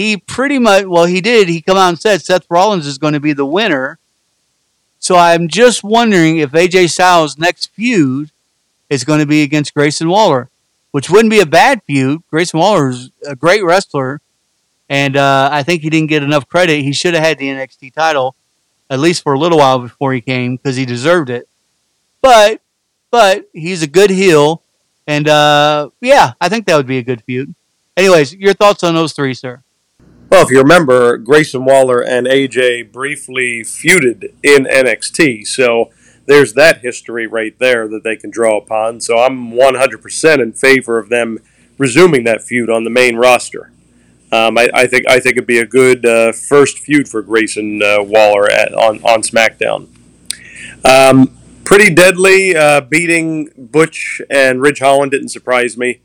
[0.00, 1.46] he pretty much, well, he did.
[1.46, 3.98] He come out and said Seth Rollins is going to be the winner.
[4.98, 8.30] So I'm just wondering if AJ Styles' next feud
[8.88, 10.48] is going to be against Grayson Waller,
[10.90, 12.22] which wouldn't be a bad feud.
[12.30, 14.22] Grayson Waller is a great wrestler,
[14.88, 16.80] and uh, I think he didn't get enough credit.
[16.80, 18.34] He should have had the NXT title
[18.88, 21.46] at least for a little while before he came because he deserved it.
[22.22, 22.62] But
[23.10, 24.62] but he's a good heel,
[25.06, 27.54] and uh, yeah, I think that would be a good feud.
[27.98, 29.62] Anyways, your thoughts on those three, sir?
[30.30, 35.90] Well, if you remember, Grayson Waller and AJ briefly feuded in NXT, so
[36.26, 39.00] there's that history right there that they can draw upon.
[39.00, 41.40] So I'm 100% in favor of them
[41.78, 43.72] resuming that feud on the main roster.
[44.30, 47.82] Um, I, I, think I think it'd be a good uh, first feud for Grayson
[47.82, 49.88] uh, Waller at, on on SmackDown.
[50.84, 56.00] Um, pretty deadly uh, beating Butch and Ridge Holland didn't surprise me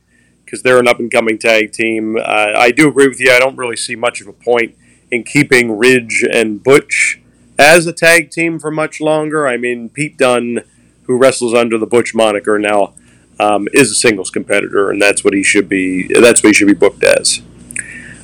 [0.45, 2.15] because they're an up and coming tag team.
[2.17, 3.31] Uh, I do agree with you.
[3.31, 4.75] I don't really see much of a point
[5.12, 7.19] in keeping Ridge and Butch
[7.58, 9.47] as a tag team for much longer.
[9.47, 10.63] I mean, Pete Dunne,
[11.03, 12.93] who wrestles under the Butch moniker now,
[13.39, 16.08] um, is a singles competitor, and that's what he should be.
[16.08, 17.41] That's what he should be booked as.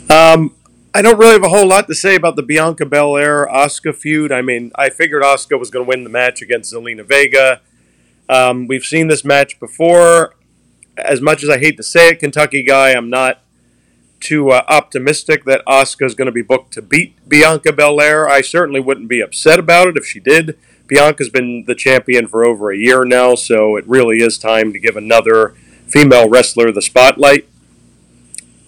[0.09, 0.55] Um,
[0.93, 4.31] I don't really have a whole lot to say about the Bianca Belair Asuka feud.
[4.31, 7.61] I mean, I figured Asuka was going to win the match against Zelina Vega.
[8.27, 10.35] Um, we've seen this match before
[10.97, 13.41] as much as I hate to say it, Kentucky guy, I'm not
[14.19, 15.63] too uh, optimistic that
[15.99, 18.29] is going to be booked to beat Bianca Belair.
[18.29, 20.57] I certainly wouldn't be upset about it if she did.
[20.87, 24.79] Bianca's been the champion for over a year now, so it really is time to
[24.79, 25.55] give another
[25.87, 27.47] female wrestler the spotlight.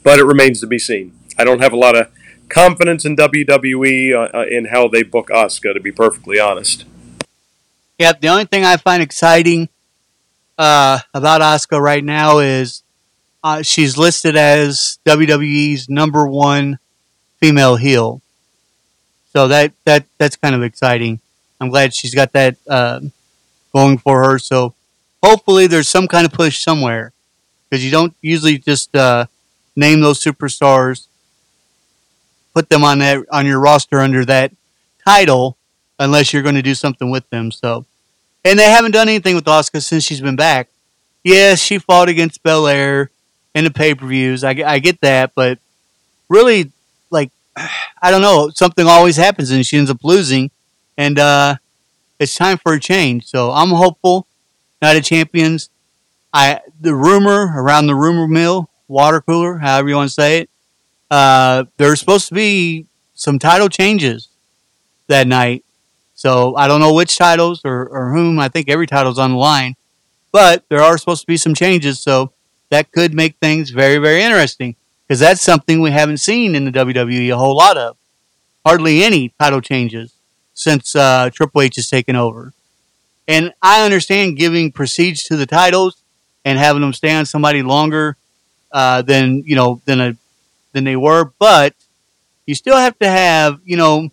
[0.04, 1.18] But it remains to be seen.
[1.38, 2.10] I don't have a lot of
[2.50, 6.86] confidence in WWE uh, uh, in how they book Asuka, to be perfectly honest.
[8.00, 9.70] Yeah, the only thing I find exciting
[10.58, 12.84] uh, about Asuka right now is
[13.44, 16.80] uh, she's listed as WWE's number one
[17.38, 18.22] female heel.
[19.34, 21.20] So that that that's kind of exciting.
[21.60, 23.00] I'm glad she's got that uh,
[23.74, 24.40] going for her.
[24.40, 24.74] So
[25.24, 27.14] hopefully there's some kind of push somewhere
[27.70, 29.26] because you don't usually just uh,
[29.76, 31.08] name those superstars,
[32.54, 34.52] put them on that on your roster under that
[35.06, 35.58] title
[36.00, 37.52] unless you're going to do something with them.
[37.52, 37.86] So
[38.46, 40.70] and they haven't done anything with Asuka since she's been back.
[41.24, 43.10] Yes, she fought against Belair
[43.56, 44.44] in the pay per views.
[44.44, 45.60] I, I get that, but
[46.30, 46.72] really,
[47.10, 47.32] like,
[48.02, 48.50] I don't know.
[48.54, 50.52] Something always happens and she ends up losing.
[50.98, 51.56] And uh,
[52.20, 53.26] it's time for a change.
[53.26, 54.28] So I'm hopeful.
[54.82, 55.70] Night of Champions.
[56.34, 60.50] I the rumor around the rumor mill, water cooler, however you want to say it.
[61.10, 64.30] Uh, there's supposed to be some title changes
[65.08, 65.64] that night.
[66.24, 68.40] So I don't know which titles or, or whom.
[68.40, 69.76] I think every title's on the line.
[70.32, 72.32] But there are supposed to be some changes, so
[72.70, 74.78] that could make things very, very interesting.
[75.06, 77.98] Because that's something we haven't seen in the WWE a whole lot of.
[78.66, 80.14] Hardly any title changes
[80.54, 82.54] since uh, Triple H has taken over.
[83.28, 86.04] And I understand giving prestige to the titles
[86.46, 88.16] and having them stay on somebody longer
[88.72, 90.16] uh, than you know than a
[90.72, 91.76] than they were, but
[92.46, 94.10] you still have to have you know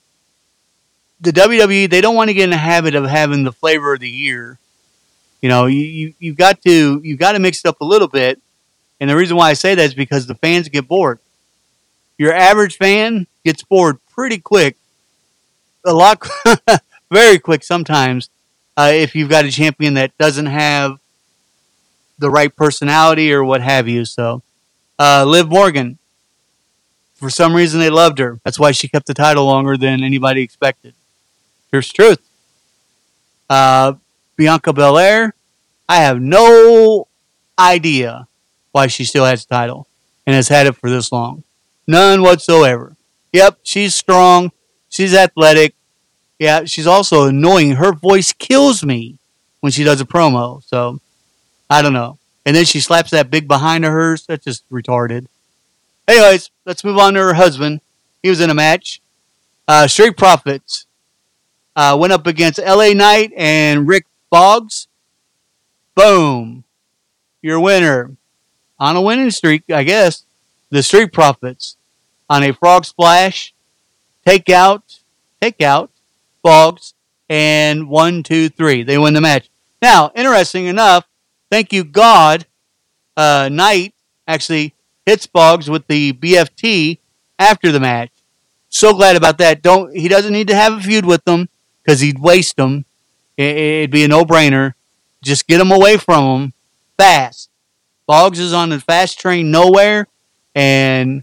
[1.20, 4.00] the WWE they don't want to get in the habit of having the flavor of
[4.00, 4.58] the year.
[5.40, 8.08] You know, you, you you've got to you've got to mix it up a little
[8.08, 8.40] bit.
[9.00, 11.18] And the reason why I say that is because the fans get bored.
[12.18, 14.76] Your average fan gets bored pretty quick,
[15.86, 16.26] a lot,
[17.10, 18.28] very quick sometimes.
[18.76, 21.00] Uh, if you've got a champion that doesn't have
[22.18, 24.04] the right personality or what have you.
[24.04, 24.42] So,
[24.98, 25.98] uh, Liv Morgan,
[27.14, 28.38] for some reason they loved her.
[28.44, 30.94] That's why she kept the title longer than anybody expected.
[31.72, 32.18] Here's truth.
[33.48, 33.94] Uh,
[34.36, 35.34] Bianca Belair,
[35.88, 37.08] I have no
[37.58, 38.26] idea
[38.72, 39.86] why she still has the title
[40.26, 41.44] and has had it for this long.
[41.86, 42.96] None whatsoever.
[43.32, 44.52] Yep, she's strong.
[44.88, 45.74] She's athletic.
[46.38, 47.72] Yeah, she's also annoying.
[47.72, 49.18] Her voice kills me
[49.60, 50.62] when she does a promo.
[50.64, 51.00] So,
[51.68, 52.18] I don't know.
[52.46, 54.26] And then she slaps that big behind of hers.
[54.26, 55.26] That's just retarded.
[56.08, 57.80] Anyways, let's move on to her husband.
[58.22, 59.00] He was in a match.
[59.68, 60.86] Uh, Street Profits
[61.76, 64.86] uh, went up against LA Knight and Rick Boogs.
[65.94, 66.64] Boom.
[67.42, 68.16] Your winner.
[68.78, 70.24] On a winning streak, I guess.
[70.70, 71.76] The Street Profits.
[72.28, 73.54] On a frog splash.
[74.24, 75.00] Take out.
[75.40, 75.90] Take out.
[76.44, 76.94] Boogs.
[77.28, 78.82] And one, two, three.
[78.82, 79.48] They win the match.
[79.80, 81.06] Now, interesting enough,
[81.50, 82.46] thank you, God.
[83.16, 83.94] Uh, Knight
[84.26, 84.74] actually
[85.06, 86.98] hits Boogs with the BFT
[87.38, 88.10] after the match.
[88.68, 89.62] So glad about that.
[89.62, 91.48] Don't he doesn't need to have a feud with them
[91.82, 92.84] because he'd waste them.
[93.36, 94.74] It'd be a no brainer.
[95.22, 96.52] Just get him away from him
[96.96, 97.50] fast.
[98.08, 100.08] Boogs is on the fast train nowhere,
[100.54, 101.22] and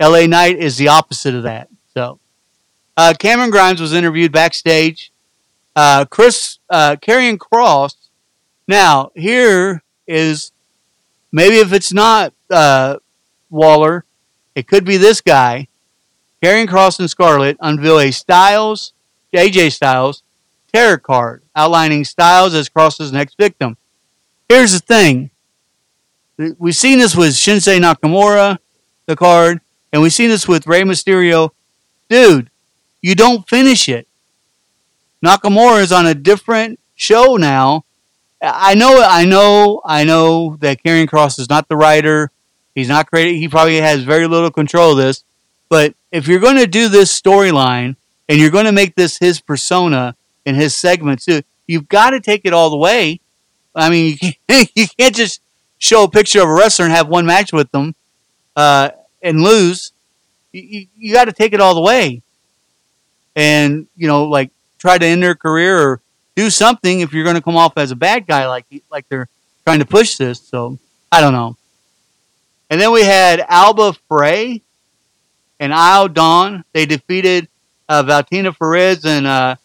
[0.00, 1.68] LA Knight is the opposite of that.
[1.94, 2.18] So,
[2.96, 5.10] uh, Cameron Grimes was interviewed backstage.
[5.74, 7.94] Uh, Chris uh, Kross.
[8.68, 10.52] Now here is
[11.32, 12.96] maybe if it's not uh,
[13.48, 14.04] Waller,
[14.54, 15.68] it could be this guy.
[16.42, 18.92] Karrion Kross and Scarlett unveil a Styles,
[19.38, 20.22] AJ Styles,
[20.72, 23.76] tarot card outlining Styles as Kross's next victim.
[24.48, 25.30] Here's the thing.
[26.58, 28.58] We've seen this with Shinsuke Nakamura,
[29.06, 29.60] the card,
[29.92, 31.50] and we've seen this with Rey Mysterio.
[32.08, 32.50] Dude,
[33.02, 34.08] you don't finish it.
[35.24, 37.84] Nakamura is on a different show now.
[38.42, 42.30] I know, I know, I know that Karrion Kross is not the writer.
[42.74, 43.36] He's not creating.
[43.36, 45.24] He probably has very little control of this.
[45.68, 47.96] But if you're going to do this storyline
[48.30, 50.14] and you're going to make this his persona
[50.46, 53.20] and his segment too, you've got to take it all the way.
[53.74, 55.42] I mean, you can't, you can't just
[55.78, 57.96] show a picture of a wrestler and have one match with them
[58.54, 59.90] uh, and lose.
[60.52, 62.22] You, you, you got to take it all the way.
[63.34, 66.00] And, you know, like try to end their career or
[66.36, 69.28] do something if you're going to come off as a bad guy like like they're
[69.64, 70.40] trying to push this.
[70.40, 70.78] So
[71.10, 71.56] I don't know.
[72.70, 74.60] And then we had Alba Fyre
[75.58, 76.64] and Isla Dawn.
[76.72, 77.48] They defeated
[77.90, 79.56] uh, Valentina Feroz and uh,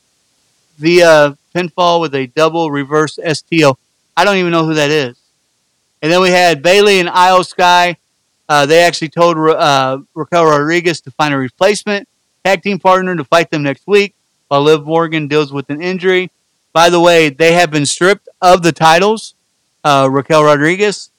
[0.79, 3.77] via pinfall with a double reverse STO.
[4.17, 5.15] I don't even know who that is.
[6.01, 7.97] And then we had Bayley and Iyo Sky.
[8.49, 12.09] Uh, they actually told uh, Raquel Rodriguez to find a replacement
[12.43, 14.15] tag team partner to fight them next week
[14.47, 16.31] while Liv Morgan deals with an injury.
[16.73, 19.35] By the way, they have been stripped of the titles,
[19.83, 21.11] uh, Raquel Rodriguez,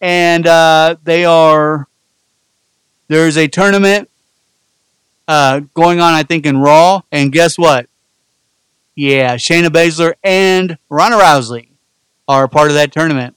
[0.00, 1.88] and uh, they are.
[3.08, 4.08] There's a tournament
[5.26, 7.88] uh, going on, I think, in Raw, and guess what?
[8.94, 11.68] Yeah, Shayna Baszler and Ronda Rousey
[12.28, 13.34] are part of that tournament.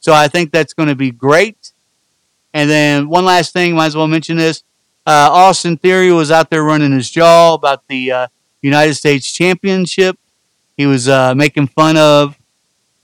[0.00, 1.72] So I think that's going to be great.
[2.52, 4.62] And then one last thing, might as well mention this.
[5.06, 8.26] Uh, Austin Theory was out there running his jaw about the uh,
[8.62, 10.18] United States Championship.
[10.76, 12.38] He was uh, making fun of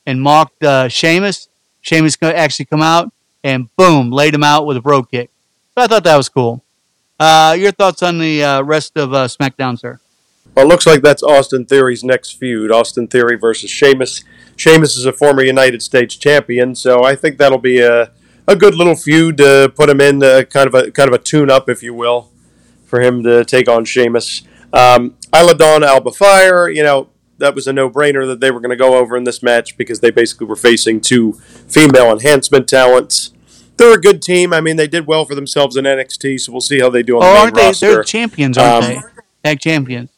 [0.07, 1.49] and mocked uh, Sheamus.
[1.83, 3.13] Sheamus actually come out
[3.45, 5.31] and boom, laid him out with a bro kick.
[5.75, 6.65] So I thought that was cool.
[7.21, 10.01] Uh, your thoughts on the uh, rest of uh, SmackDown, sir?
[10.55, 12.73] Well, it looks like that's Austin Theory's next feud.
[12.73, 14.25] Austin Theory versus Sheamus.
[14.57, 18.11] Sheamus is a former United States champion, so I think that'll be a,
[18.49, 21.23] a good little feud to put him in, uh, kind of a kind of a
[21.23, 22.31] tune-up, if you will,
[22.87, 24.43] for him to take on Sheamus.
[24.73, 28.77] Um, Dawn, Alba Fyre, you know, that was a no-brainer that they were going to
[28.77, 31.35] go over in this match because they basically were facing two
[31.69, 33.33] female enhancement talents.
[33.81, 34.53] They're a good team.
[34.53, 37.17] I mean, they did well for themselves in NXT, so we'll see how they do
[37.17, 37.63] on oh, the main aren't they?
[37.63, 37.87] roster.
[37.87, 39.01] They're champions, aren't um, they?
[39.43, 40.11] Tag champions.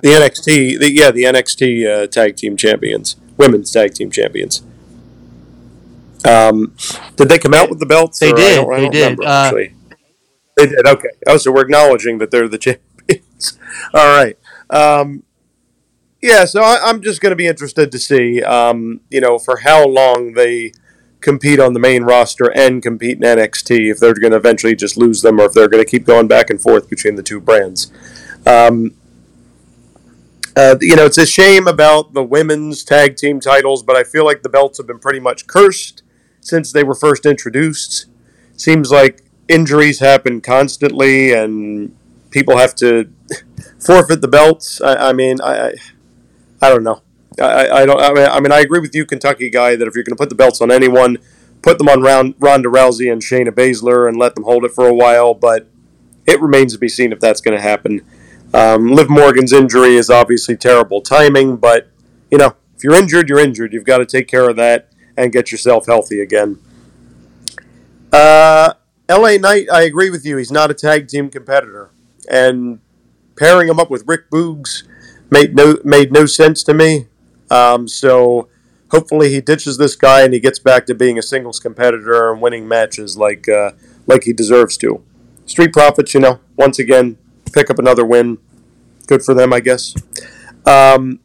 [0.00, 4.62] The NXT, the, yeah, the NXT uh, tag team champions, women's tag team champions.
[6.26, 6.74] Um,
[7.16, 8.18] did they come out with the belts?
[8.18, 8.52] They did.
[8.52, 9.28] I don't, I don't they remember, did.
[9.28, 9.74] Uh, actually.
[10.56, 10.86] They did.
[10.86, 11.08] Okay.
[11.26, 12.56] Oh, so we're acknowledging that they're the
[13.06, 13.58] champions.
[13.92, 14.38] All right.
[14.70, 15.24] Um,
[16.22, 16.46] yeah.
[16.46, 19.86] So I, am just going to be interested to see, um, you know, for how
[19.86, 20.72] long they
[21.20, 23.90] compete on the main roster and compete in NXT.
[23.90, 26.28] If they're going to eventually just lose them, or if they're going to keep going
[26.28, 27.92] back and forth between the two brands.
[28.46, 28.94] Um,
[30.56, 34.24] uh, you know, it's a shame about the women's tag team titles, but I feel
[34.24, 36.02] like the belts have been pretty much cursed
[36.40, 38.06] since they were first introduced.
[38.56, 41.96] Seems like injuries happen constantly, and
[42.30, 43.12] people have to
[43.78, 44.80] forfeit the belts.
[44.80, 45.72] I, I mean, I, I,
[46.62, 47.02] I don't know.
[47.40, 48.00] I, I don't.
[48.00, 50.20] I mean, I mean, I agree with you, Kentucky guy, that if you're going to
[50.20, 51.18] put the belts on anyone,
[51.62, 54.94] put them on Ronda Rousey and Shayna Baszler and let them hold it for a
[54.94, 55.34] while.
[55.34, 55.68] But
[56.26, 58.04] it remains to be seen if that's going to happen.
[58.52, 61.88] Um, Liv Morgan's injury is obviously terrible timing, but
[62.30, 63.72] you know, if you're injured, you're injured.
[63.72, 66.58] You've got to take care of that and get yourself healthy again.
[68.12, 68.74] Uh,
[69.08, 70.36] LA Knight, I agree with you.
[70.36, 71.90] He's not a tag team competitor,
[72.30, 72.80] and
[73.36, 74.84] pairing him up with Rick Boogs
[75.30, 77.06] made no made no sense to me.
[77.50, 78.48] Um, so
[78.90, 82.40] hopefully he ditches this guy and he gets back to being a singles competitor and
[82.40, 83.72] winning matches like uh,
[84.06, 85.02] like he deserves to.
[85.46, 87.18] Street Profits, you know, once again
[87.52, 88.38] pick up another win.
[89.06, 89.94] Good for them, I guess.
[90.64, 91.20] Um,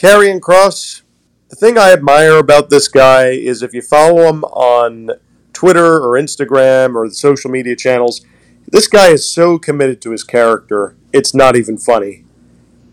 [0.00, 1.02] Kross,
[1.48, 5.10] the thing I admire about this guy is if you follow him on
[5.52, 8.24] Twitter or Instagram or the social media channels,
[8.66, 12.24] this guy is so committed to his character, it's not even funny.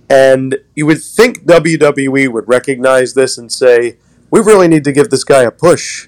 [0.09, 3.97] And you would think WWE would recognize this and say,
[4.29, 6.07] we really need to give this guy a push.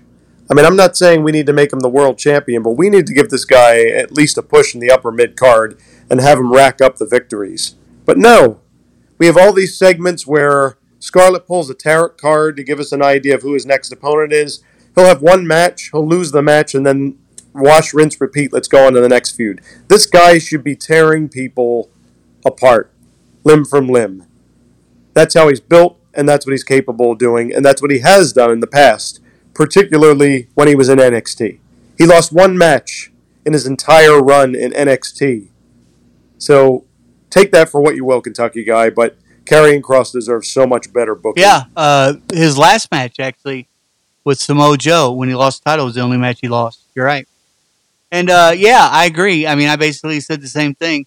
[0.50, 2.90] I mean, I'm not saying we need to make him the world champion, but we
[2.90, 5.80] need to give this guy at least a push in the upper mid card
[6.10, 7.76] and have him rack up the victories.
[8.06, 8.62] But no,
[9.18, 13.02] we have all these segments where Scarlett pulls a tarot card to give us an
[13.02, 14.64] idea of who his next opponent is.
[14.96, 17.18] He'll have one match, he'll lose the match, and then
[17.54, 18.54] wash, rinse, repeat.
[18.54, 19.62] Let's go on to the next feud.
[19.90, 21.90] This guy should be tearing people
[22.46, 22.92] apart,
[23.48, 24.26] limb from limb.
[25.14, 28.00] That's how he's built, and that's what he's capable of doing, and that's what he
[28.00, 29.20] has done in the past,
[29.54, 31.60] particularly when he was in NXT.
[31.98, 33.12] He lost one match
[33.46, 35.48] in his entire run in NXT.
[36.38, 36.86] So
[37.30, 41.16] take that for what you will, Kentucky guy, but Karrion Kross deserves so much better
[41.16, 41.42] booking.
[41.42, 43.68] Yeah, uh, his last match actually
[44.24, 46.82] with Samoa Joe when he lost the title was the only match he lost.
[46.94, 47.28] You're right.
[48.12, 49.48] And uh, yeah, I agree.
[49.48, 51.06] I mean, I basically said the same thing.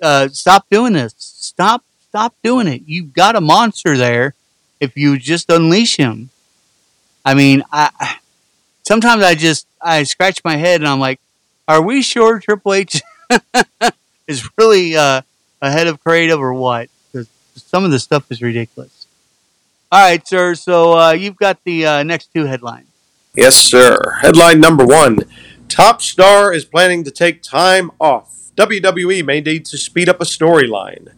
[0.00, 1.14] Uh, stop doing this.
[1.16, 2.82] Stop, stop doing it.
[2.86, 4.34] You've got a monster there.
[4.80, 6.30] If you just unleash him,
[7.24, 8.18] I mean, I
[8.82, 11.18] sometimes I just I scratch my head and I'm like,
[11.66, 13.00] are we sure Triple H
[14.28, 15.22] is really uh,
[15.62, 16.88] ahead of creative or what?
[17.10, 19.06] Because some of the stuff is ridiculous.
[19.90, 20.54] All right, sir.
[20.54, 22.88] So uh, you've got the uh, next two headlines.
[23.34, 24.18] Yes, sir.
[24.20, 25.20] Headline number one
[25.68, 28.45] Top star is planning to take time off.
[28.56, 31.12] WWE may need to speed up a storyline.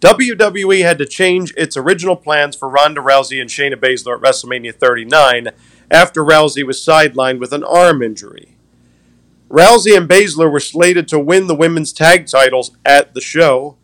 [0.00, 4.74] WWE had to change its original plans for Ronda Rousey and Shayna Baszler at WrestleMania
[4.74, 5.48] 39
[5.90, 8.54] after Rousey was sidelined with an arm injury.
[9.48, 13.78] Rousey and Baszler were slated to win the women's tag titles at the show.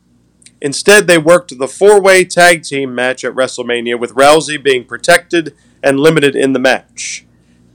[0.61, 5.55] Instead, they worked the four way tag team match at WrestleMania, with Rousey being protected
[5.82, 7.24] and limited in the match.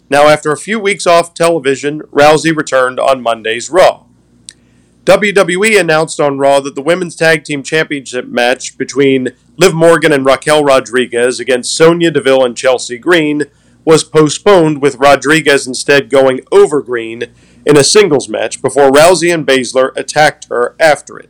[0.08, 4.05] Now, after a few weeks off television, Rousey returned on Monday's Raw.
[5.06, 10.26] WWE announced on Raw that the Women's Tag Team Championship match between Liv Morgan and
[10.26, 13.44] Raquel Rodriguez against Sonya Deville and Chelsea Green
[13.86, 17.26] was postponed, with Rodriguez instead going over Green
[17.68, 21.30] in a singles match before Rousey and Baszler attacked her after it.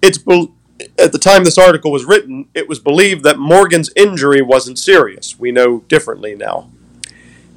[0.00, 0.52] It's be-
[0.96, 5.36] at the time this article was written, it was believed that Morgan's injury wasn't serious.
[5.36, 6.70] We know differently now.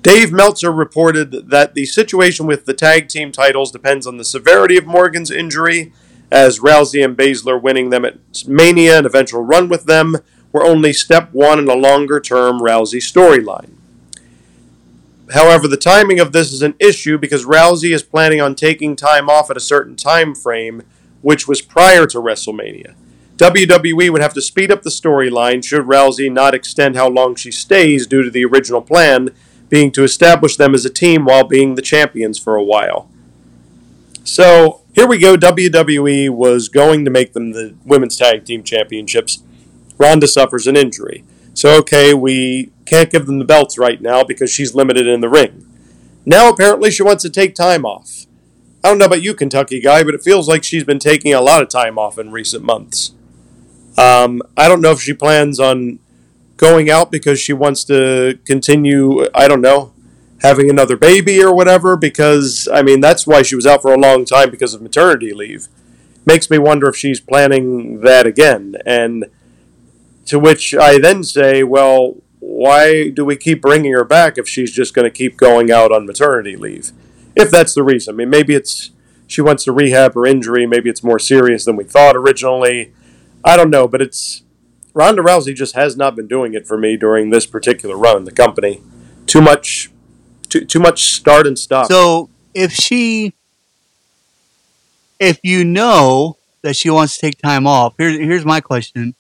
[0.02, 4.76] Dave Meltzer reported that the situation with the tag team titles depends on the severity
[4.76, 5.94] of Morgan's injury,
[6.32, 10.18] as Rousey and Baszler winning them at Mania and eventual run with them
[10.52, 13.74] were only step one in a longer term Rousey storyline.
[15.34, 19.30] However, the timing of this is an issue because Rousey is planning on taking time
[19.30, 20.82] off at a certain time frame,
[21.22, 22.96] which was prior to WrestleMania.
[23.38, 27.52] WWE would have to speed up the storyline should Rousey not extend how long she
[27.52, 29.30] stays due to the original plan
[29.72, 33.10] being to establish them as a team while being the champions for a while.
[34.24, 35.36] So here we go.
[35.36, 39.42] WWE was going to make them the women's tag team championships.
[39.98, 41.24] Ronda suffers an injury.
[41.54, 45.30] So, okay, we can't give them the belts right now because she's limited in the
[45.30, 45.66] ring.
[46.26, 48.26] Now, apparently, she wants to take time off.
[48.84, 51.42] I don't know about you, Kentucky guy, but it feels like she's been taking a
[51.42, 53.14] lot of time off in recent months.
[53.98, 56.00] Um, I don't know if she plans on
[56.62, 59.94] going out because she wants to continue, I don't know,
[60.42, 63.98] having another baby or whatever, because, I mean, that's why she was out for a
[63.98, 65.68] long time because of maternity leave.
[66.24, 68.76] Makes me wonder if she's planning that again.
[68.86, 69.26] And
[70.28, 74.72] to which I then say, well, why do we keep bringing her back if she's
[74.72, 76.92] just going to keep going out on maternity leave?
[77.36, 78.14] If that's the reason.
[78.14, 78.92] I mean, maybe it's
[79.26, 80.68] she wants to rehab her injury.
[80.68, 82.94] Maybe it's more serious than we thought originally.
[83.44, 84.44] I don't know, but it's
[84.94, 88.32] Ronda Rousey just has not been doing it for me during this particular run the
[88.32, 88.82] company.
[89.26, 89.90] Too much,
[90.50, 91.88] too too much start and stop.
[91.88, 93.34] So if she,
[95.20, 99.16] if you know that she wants to take time off, here's here's my question: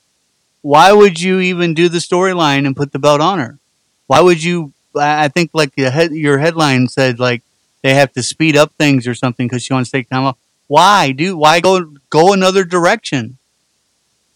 [0.61, 3.59] Why would you even do the storyline and put the belt on her?
[4.07, 4.73] Why would you?
[4.93, 7.43] I think like head, your headline said, like
[7.81, 10.37] they have to speed up things or something because she wants to take time off.
[10.67, 11.37] Why do?
[11.37, 13.37] Why go go another direction?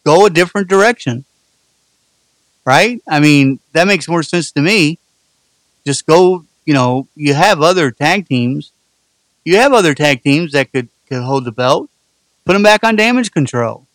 [0.05, 1.25] Go a different direction.
[2.65, 3.01] Right?
[3.07, 4.99] I mean, that makes more sense to me.
[5.85, 8.71] Just go, you know, you have other tag teams.
[9.43, 11.89] You have other tag teams that could, could hold the belt.
[12.45, 13.85] Put them back on damage control.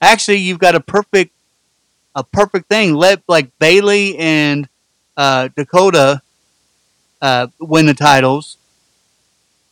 [0.00, 1.32] Actually, you've got a perfect
[2.14, 2.94] a perfect thing.
[2.94, 4.68] Let like Bayley and
[5.16, 6.22] uh, Dakota
[7.22, 8.56] uh, win the titles,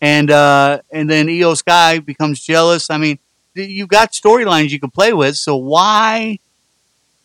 [0.00, 2.90] and uh, and then Iyo Sky becomes jealous.
[2.90, 3.18] I mean,
[3.56, 5.36] you've got storylines you can play with.
[5.36, 6.38] So why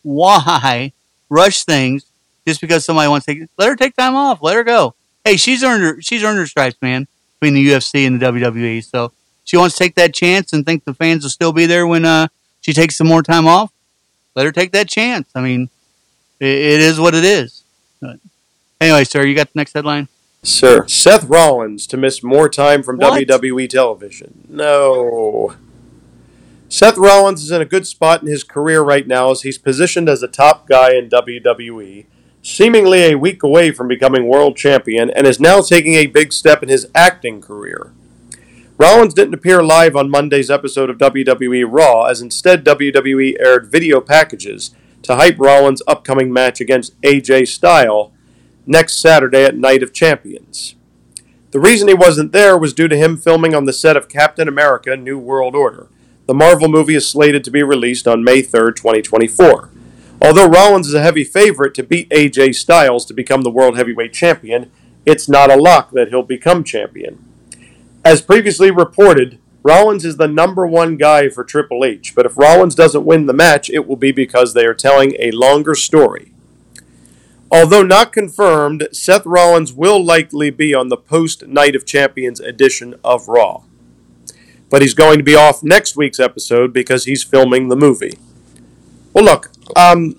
[0.02, 0.92] why
[1.28, 2.06] rush things
[2.46, 4.94] just because somebody wants to take let her take time off, let her go.
[5.24, 7.06] Hey, she's earned her she's earned her stripes, man,
[7.40, 8.84] between the UFC and the WWE.
[8.84, 9.12] So
[9.44, 12.04] she wants to take that chance and think the fans will still be there when
[12.04, 12.28] uh,
[12.60, 13.72] she takes some more time off.
[14.34, 15.30] Let her take that chance.
[15.34, 15.68] I mean,
[16.40, 17.64] it, it is what it is.
[18.00, 18.18] But
[18.80, 20.08] anyway, sir, you got the next headline.
[20.42, 23.22] Sir, Seth Rollins to miss more time from What?
[23.28, 24.46] WWE television.
[24.48, 25.54] No.
[26.72, 30.08] Seth Rollins is in a good spot in his career right now as he's positioned
[30.08, 32.06] as a top guy in WWE,
[32.40, 36.62] seemingly a week away from becoming world champion, and is now taking a big step
[36.62, 37.92] in his acting career.
[38.78, 44.00] Rollins didn't appear live on Monday's episode of WWE Raw, as instead WWE aired video
[44.00, 48.12] packages to hype Rollins' upcoming match against AJ Styles
[48.64, 50.74] next Saturday at Night of Champions.
[51.50, 54.48] The reason he wasn't there was due to him filming on the set of Captain
[54.48, 55.90] America New World Order.
[56.26, 59.70] The Marvel movie is slated to be released on May 3, 2024.
[60.20, 64.12] Although Rollins is a heavy favorite to beat AJ Styles to become the World Heavyweight
[64.12, 64.70] Champion,
[65.04, 67.24] it's not a lock that he'll become champion.
[68.04, 72.76] As previously reported, Rollins is the number one guy for Triple H, but if Rollins
[72.76, 76.32] doesn't win the match, it will be because they are telling a longer story.
[77.50, 82.94] Although not confirmed, Seth Rollins will likely be on the post Night of Champions edition
[83.02, 83.62] of Raw.
[84.72, 88.18] But he's going to be off next week's episode because he's filming the movie.
[89.12, 90.16] Well, look, um,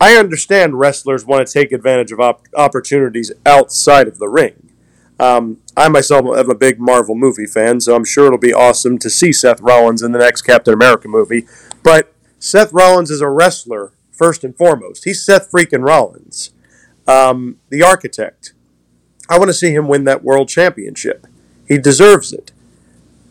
[0.00, 4.70] I understand wrestlers want to take advantage of op- opportunities outside of the ring.
[5.20, 8.98] Um, I myself am a big Marvel movie fan, so I'm sure it'll be awesome
[8.98, 11.46] to see Seth Rollins in the next Captain America movie.
[11.84, 15.04] But Seth Rollins is a wrestler, first and foremost.
[15.04, 16.50] He's Seth freaking Rollins,
[17.06, 18.54] um, the architect.
[19.28, 21.28] I want to see him win that world championship.
[21.68, 22.50] He deserves it.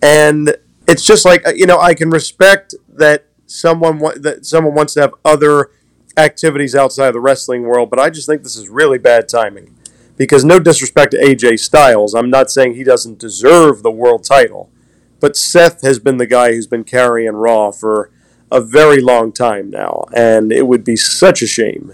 [0.01, 0.55] And
[0.87, 4.93] it's just like uh, you know, I can respect that someone wa- that someone wants
[4.95, 5.71] to have other
[6.17, 9.73] activities outside of the wrestling world, but I just think this is really bad timing.
[10.17, 14.71] Because no disrespect to AJ Styles, I'm not saying he doesn't deserve the world title,
[15.19, 18.09] but Seth has been the guy who's been carrying Raw for
[18.51, 21.93] a very long time now, and it would be such a shame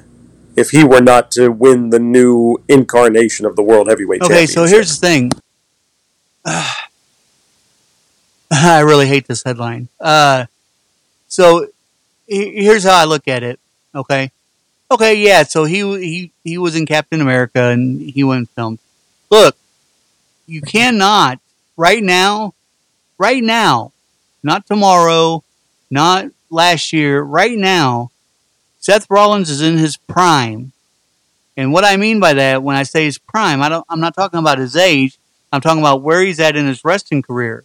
[0.56, 4.66] if he were not to win the new incarnation of the World Heavyweight Okay, so
[4.66, 5.32] here's the thing.
[8.78, 9.89] I really hate this headline.
[9.99, 10.45] Uh,
[11.28, 11.68] so
[12.28, 13.60] he- here's how I look at it.
[13.95, 14.32] Okay,
[14.91, 15.43] okay, yeah.
[15.43, 18.80] So he he he was in Captain America and he went and filmed.
[19.32, 19.58] Look,
[20.47, 21.39] you cannot
[21.78, 22.54] right now,
[23.18, 23.93] right now,
[24.43, 25.43] not tomorrow,
[25.91, 27.22] not last year.
[27.22, 28.12] Right now,
[28.80, 30.74] Seth Rollins is in his prime.
[31.58, 34.16] And what I mean by that, when I say his prime, I don't, I'm not
[34.16, 35.20] talking about his age.
[35.51, 37.64] I'm talking about where he's at in his wrestling career.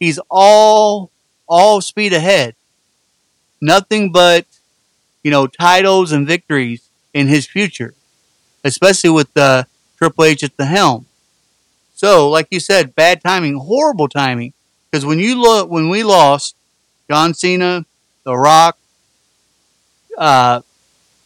[0.00, 1.10] He's all,
[1.46, 2.56] all speed ahead.
[3.60, 4.46] Nothing but,
[5.22, 7.92] you know, titles and victories in his future,
[8.64, 9.64] especially with uh,
[9.98, 11.04] Triple H at the helm.
[11.94, 14.54] So, like you said, bad timing, horrible timing.
[14.90, 16.56] Because when you look, when we lost
[17.10, 17.84] John Cena,
[18.24, 18.78] The Rock,
[20.16, 20.62] uh,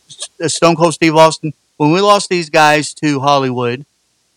[0.09, 3.87] Stone Cold Steve Austin, when we lost these guys to Hollywood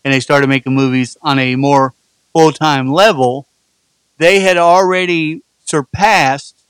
[0.04, 1.92] and they started making movies on a more
[2.32, 3.47] full time level,
[4.18, 6.62] they had already surpassed,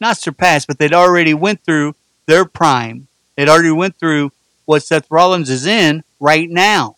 [0.00, 1.94] not surpassed, but they'd already went through
[2.26, 3.06] their prime.
[3.36, 4.32] They'd already went through
[4.64, 6.96] what Seth Rollins is in right now.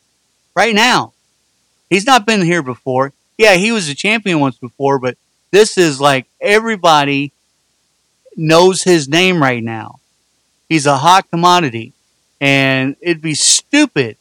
[0.54, 1.12] Right now.
[1.90, 3.12] He's not been here before.
[3.36, 5.16] Yeah, he was a champion once before, but
[5.50, 7.32] this is like everybody
[8.36, 10.00] knows his name right now.
[10.68, 11.92] He's a hot commodity.
[12.40, 14.16] And it'd be stupid,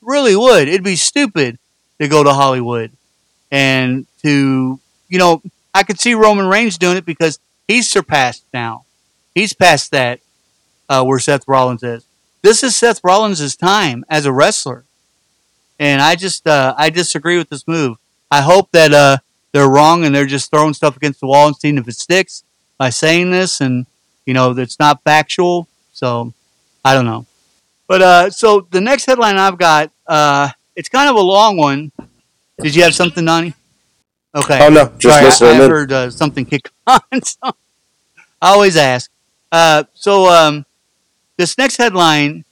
[0.00, 0.68] really would.
[0.68, 1.58] It'd be stupid
[2.00, 2.92] to go to Hollywood
[3.50, 4.78] and to,
[5.08, 5.42] you know,
[5.74, 8.84] I could see Roman Reigns doing it because he's surpassed now.
[9.34, 10.20] He's past that
[10.88, 12.04] uh, where Seth Rollins is.
[12.42, 14.84] This is Seth Rollins' time as a wrestler.
[15.78, 17.98] And I just, uh, I disagree with this move.
[18.30, 19.18] I hope that uh,
[19.52, 22.42] they're wrong and they're just throwing stuff against the wall and seeing if it sticks
[22.76, 23.86] by saying this and,
[24.26, 25.68] you know, that's not factual.
[25.92, 26.32] So
[26.84, 27.26] I don't know.
[27.86, 31.92] But uh, so the next headline I've got, uh, it's kind of a long one.
[32.60, 33.54] Did you have something, Donnie?
[34.34, 34.58] Okay.
[34.62, 35.70] Oh, no, just Sorry, I- listening I, in.
[35.70, 37.00] heard uh, something kick on.
[37.22, 37.38] so
[38.40, 39.10] I always ask.
[39.50, 40.66] Uh, so um,
[41.36, 42.44] this next headline,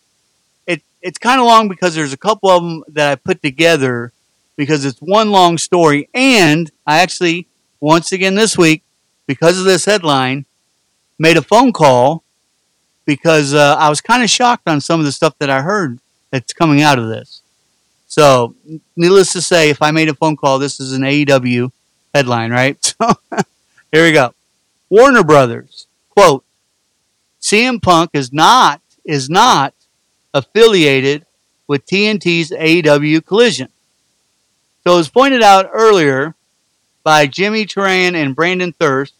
[0.67, 4.13] it it's kind of long because there's a couple of them that I put together
[4.57, 7.47] because it's one long story, and I actually
[7.81, 8.83] once again this week
[9.27, 10.47] because of this headline
[11.19, 12.25] made a phone call
[13.05, 15.99] because uh, I was kind of shocked on some of the stuff that I heard
[16.31, 17.43] that's coming out of this.
[18.19, 18.55] So,
[18.97, 21.71] needless to say, if I made a phone call, this is an AEW
[22.15, 22.95] headline, right?
[23.03, 23.13] So,
[23.93, 24.33] here we go.
[24.89, 26.45] Warner Brothers, quote,
[27.43, 29.75] CM Punk is not is not
[30.33, 31.27] affiliated
[31.69, 33.69] with TNT's AEW Collision.
[34.83, 36.35] So, as pointed out earlier
[37.05, 39.13] by Jimmy Turan and Brandon Thurst,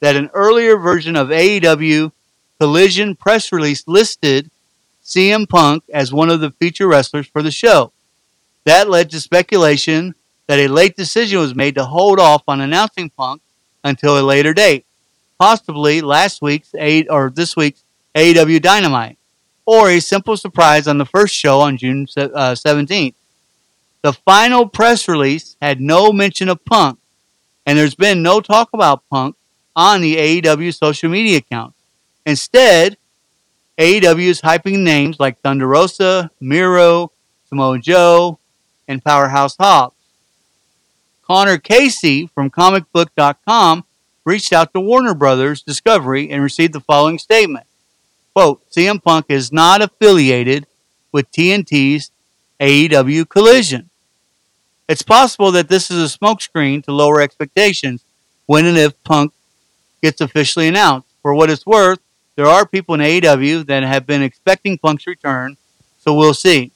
[0.00, 2.12] that an earlier version of AEW
[2.58, 4.50] Collision press release listed
[5.04, 7.92] CM Punk as one of the feature wrestlers for the show.
[8.68, 10.14] That led to speculation
[10.46, 13.40] that a late decision was made to hold off on announcing Punk
[13.82, 14.84] until a later date,
[15.38, 17.82] possibly last week's A or this week's
[18.14, 19.16] AEW Dynamite,
[19.64, 23.14] or a simple surprise on the first show on June uh, 17th.
[24.02, 26.98] The final press release had no mention of Punk,
[27.64, 29.34] and there's been no talk about Punk
[29.74, 31.72] on the AEW social media account.
[32.26, 32.98] Instead,
[33.78, 37.12] AEW is hyping names like Thunder Rosa, Miro,
[37.48, 38.38] Samoa Joe,
[38.88, 39.94] and Powerhouse Hobbs.
[41.22, 43.84] Connor Casey from comicbook.com
[44.24, 47.66] reached out to Warner Brothers Discovery and received the following statement.
[48.34, 50.66] Quote, CM Punk is not affiliated
[51.12, 52.10] with TNT's
[52.60, 53.90] AEW Collision.
[54.88, 58.04] It's possible that this is a smokescreen to lower expectations
[58.46, 59.32] when and if Punk
[60.02, 61.08] gets officially announced.
[61.20, 61.98] For what it's worth,
[62.36, 65.56] there are people in AEW that have been expecting Punk's return,
[65.98, 66.72] so we'll see.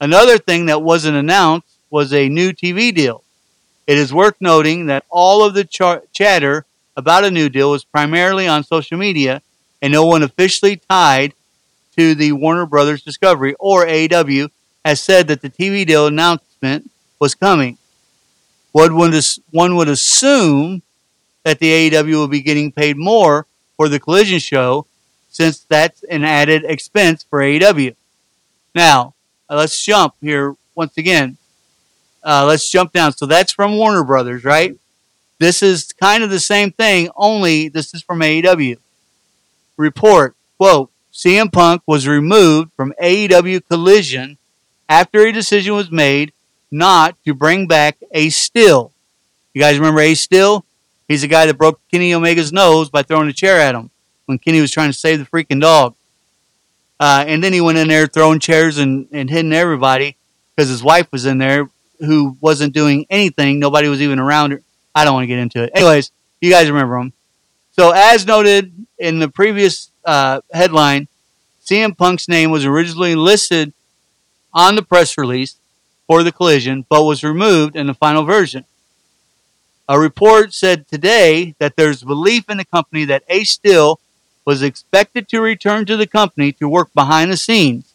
[0.00, 3.24] Another thing that wasn't announced was a new TV deal.
[3.86, 7.84] It is worth noting that all of the ch- chatter about a new deal was
[7.84, 9.42] primarily on social media,
[9.80, 11.32] and no one officially tied
[11.96, 14.50] to the Warner Brothers Discovery or AEW
[14.84, 17.78] has said that the TV deal announcement was coming.
[18.72, 19.14] One would,
[19.50, 20.82] one would assume
[21.44, 23.46] that the AEW will be getting paid more
[23.76, 24.86] for the collision show
[25.28, 27.96] since that's an added expense for AEW.
[28.74, 29.14] Now,
[29.56, 31.38] let's jump here once again
[32.22, 33.12] uh, let's jump down.
[33.12, 34.76] So that's from Warner Brothers, right?
[35.38, 38.76] This is kind of the same thing, only this is from AEW.
[39.76, 44.36] Report, quote, CM Punk was removed from AEW Collision
[44.88, 46.32] after a decision was made
[46.70, 48.92] not to bring back A Still.
[49.54, 50.64] You guys remember A Still?
[51.06, 53.90] He's the guy that broke Kenny Omega's nose by throwing a chair at him
[54.26, 55.94] when Kenny was trying to save the freaking dog.
[57.00, 60.16] Uh, and then he went in there throwing chairs and, and hitting everybody
[60.54, 61.70] because his wife was in there
[62.00, 63.58] who wasn't doing anything.
[63.58, 64.62] Nobody was even around her.
[64.94, 65.70] I don't want to get into it.
[65.74, 67.12] Anyways, you guys remember him.
[67.72, 71.06] So, as noted in the previous uh, headline,
[71.64, 73.72] CM Punk's name was originally listed
[74.52, 75.56] on the press release
[76.06, 78.64] for the collision, but was removed in the final version.
[79.88, 84.00] A report said today that there's belief in the company that Ace Steel
[84.48, 87.92] was expected to return to the company to work behind the scenes.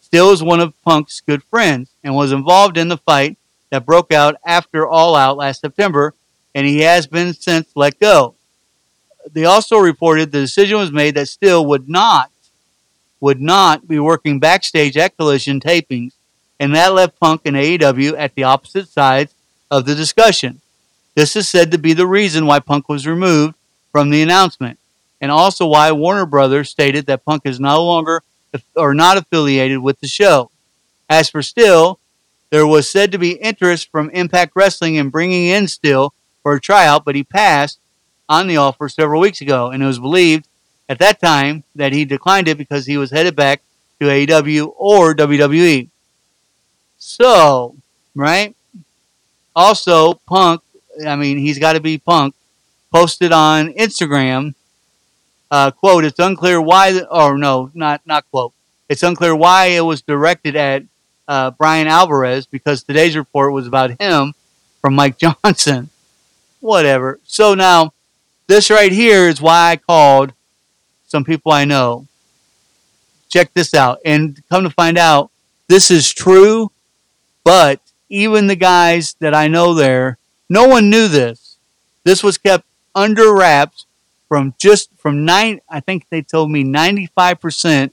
[0.00, 3.38] Still is one of Punk's good friends and was involved in the fight
[3.70, 6.12] that broke out after All Out last September,
[6.56, 8.34] and he has been since let go.
[9.32, 12.32] They also reported the decision was made that Still would not
[13.20, 16.14] would not be working backstage at Collision tapings,
[16.58, 19.36] and that left Punk and AEW at the opposite sides
[19.70, 20.62] of the discussion.
[21.14, 23.54] This is said to be the reason why Punk was removed
[23.92, 24.80] from the announcement,
[25.22, 28.22] and also why Warner Brothers stated that Punk is no longer
[28.76, 30.50] or not affiliated with the show.
[31.08, 32.00] As for Still,
[32.50, 36.12] there was said to be interest from Impact Wrestling in bringing in Still
[36.42, 37.78] for a tryout, but he passed
[38.28, 40.48] on the offer several weeks ago, and it was believed
[40.88, 43.62] at that time that he declined it because he was headed back
[44.00, 45.88] to AEW or WWE.
[46.98, 47.76] So,
[48.14, 48.56] right?
[49.54, 50.62] Also, Punk,
[51.06, 52.34] I mean, he's got to be Punk,
[52.92, 54.54] posted on Instagram,
[55.52, 58.54] uh, quote, it's unclear why, the, or no, not, not quote,
[58.88, 60.82] it's unclear why it was directed at
[61.28, 64.32] uh, Bryan Alvarez because today's report was about him
[64.80, 65.90] from Mike Johnson.
[66.60, 67.20] Whatever.
[67.24, 67.92] So now,
[68.46, 70.32] this right here is why I called
[71.06, 72.06] some people I know.
[73.28, 73.98] Check this out.
[74.06, 75.30] And come to find out,
[75.68, 76.72] this is true,
[77.44, 77.78] but
[78.08, 80.16] even the guys that I know there,
[80.48, 81.58] no one knew this.
[82.04, 83.84] This was kept under wraps
[84.32, 87.90] from just from nine, I think they told me 95%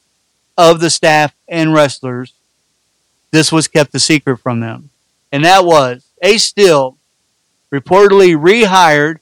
[0.57, 2.33] of the staff and wrestlers
[3.29, 4.89] this was kept a secret from them.
[5.33, 6.97] And that was Ace Steel,
[7.73, 9.17] reportedly rehired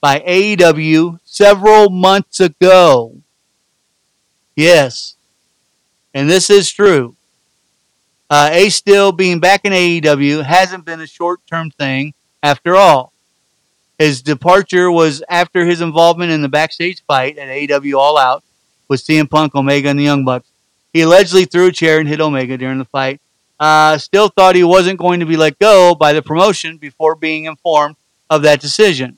[0.00, 3.14] by AEW several months ago.
[4.56, 5.14] Yes.
[6.12, 7.14] And this is true.
[8.28, 12.12] Uh, Ace Steel being back in AEW hasn't been a short term thing
[12.42, 13.12] after all.
[13.98, 18.44] His departure was after his involvement in the backstage fight at AEW All Out
[18.88, 20.48] with CM Punk, Omega, and the Young Bucks.
[20.92, 23.20] He allegedly threw a chair and hit Omega during the fight,
[23.58, 27.44] uh, still thought he wasn't going to be let go by the promotion before being
[27.44, 27.96] informed
[28.28, 29.16] of that decision.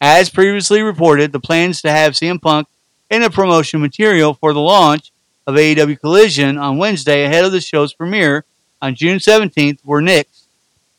[0.00, 2.68] As previously reported, the plans to have CM Punk
[3.10, 5.12] in the promotion material for the launch
[5.46, 8.44] of AEW Collision on Wednesday ahead of the show's premiere
[8.80, 10.46] on June 17th were nixed.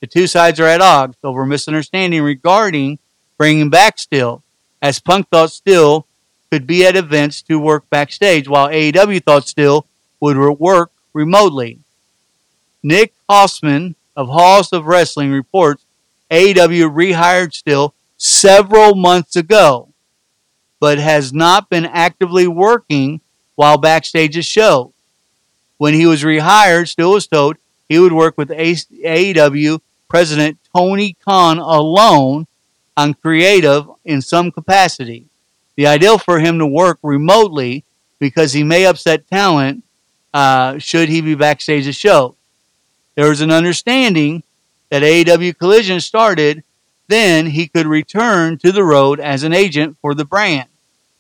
[0.02, 3.00] The two sides are at odds over misunderstanding regarding
[3.38, 4.44] bringing back Still,
[4.82, 6.06] as Punk thought Still
[6.52, 9.86] could be at events to work backstage, while AEW thought Still
[10.20, 11.80] would work remotely.
[12.84, 15.86] Nick Hausman of Haus of Wrestling reports
[16.32, 19.90] AEW rehired Still several months ago,
[20.80, 23.22] but has not been actively working
[23.56, 24.92] while backstage at shows.
[25.78, 27.58] When he was rehired, Still was told
[27.90, 32.48] he would work with AEW president Tony Khan alone
[32.98, 35.26] on creative in some capacity.
[35.76, 37.84] The ideal for him to work remotely
[38.20, 39.84] because he may upset talent
[40.34, 42.36] uh, should he be backstage at show.
[43.16, 44.44] There was an understanding
[44.90, 46.64] that AEW Collision started,
[47.08, 50.70] then he could return to the road as an agent for the brand.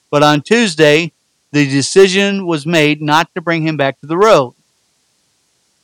[0.10, 1.12] But on Tuesday,
[1.52, 4.54] the decision was made not to bring him back to the road.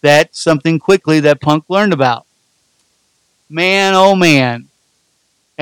[0.02, 2.26] That's something quickly that Punk learned about.
[3.50, 4.68] Man, oh man.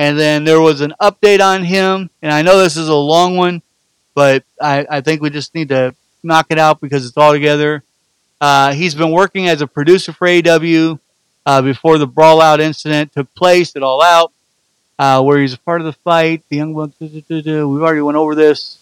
[0.00, 2.08] And then there was an update on him.
[2.22, 3.60] And I know this is a long one,
[4.14, 7.82] but I, I think we just need to knock it out because it's all together.
[8.40, 10.96] Uh, he's been working as a producer for AW
[11.44, 14.32] uh, before the brawl out incident took place at All Out,
[14.98, 16.44] uh, where he's a part of the fight.
[16.48, 18.78] The Young Bucks, we've already went over this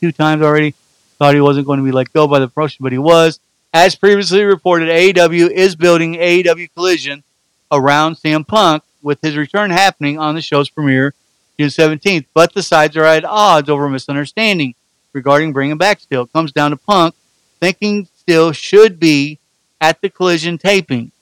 [0.00, 0.74] two times already.
[1.18, 3.38] Thought he wasn't going to be let go by the promotion, but he was.
[3.74, 7.22] As previously reported, AEW is building AEW Collision
[7.70, 11.14] around CM Punk, with his return happening on the show's premiere
[11.58, 12.26] June 17th.
[12.34, 14.74] But the sides are at odds over a misunderstanding
[15.12, 16.00] regarding bringing back.
[16.10, 17.14] It comes down to Punk
[17.60, 19.38] thinking Still should be
[19.80, 21.12] at the Collision taping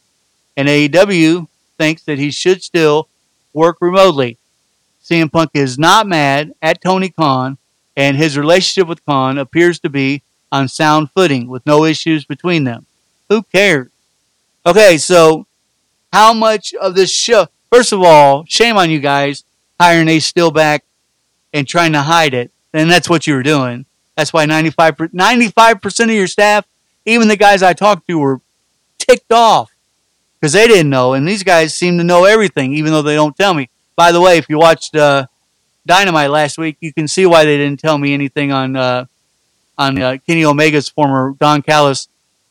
[0.56, 3.08] and AEW thinks that he should still
[3.52, 4.38] work remotely.
[5.02, 7.58] CM Punk is not mad at Tony Khan,
[7.96, 12.64] and his relationship with Khan appears to be on sound footing with no issues between
[12.64, 12.86] them.
[13.28, 13.88] Who cares?
[14.64, 15.46] Okay, so
[16.12, 17.48] how much of this show?
[17.72, 19.44] First of all, shame on you guys
[19.80, 20.84] hiring Ace Still back
[21.54, 22.50] and trying to hide it.
[22.74, 23.86] And that's what you were doing.
[24.14, 26.66] That's why 95, 95% of your staff,
[27.06, 28.42] even the guys I talked to, were
[28.98, 29.70] ticked off
[30.38, 33.36] because they didn't know, and these guys seem to know everything, even though they don't
[33.36, 33.70] tell me.
[33.96, 35.26] By the way, if you watched uh,
[35.86, 39.06] Dynamite last week, you can see why they didn't tell me anything on uh,
[39.78, 42.08] on uh, Kenny Omega's former Don Callis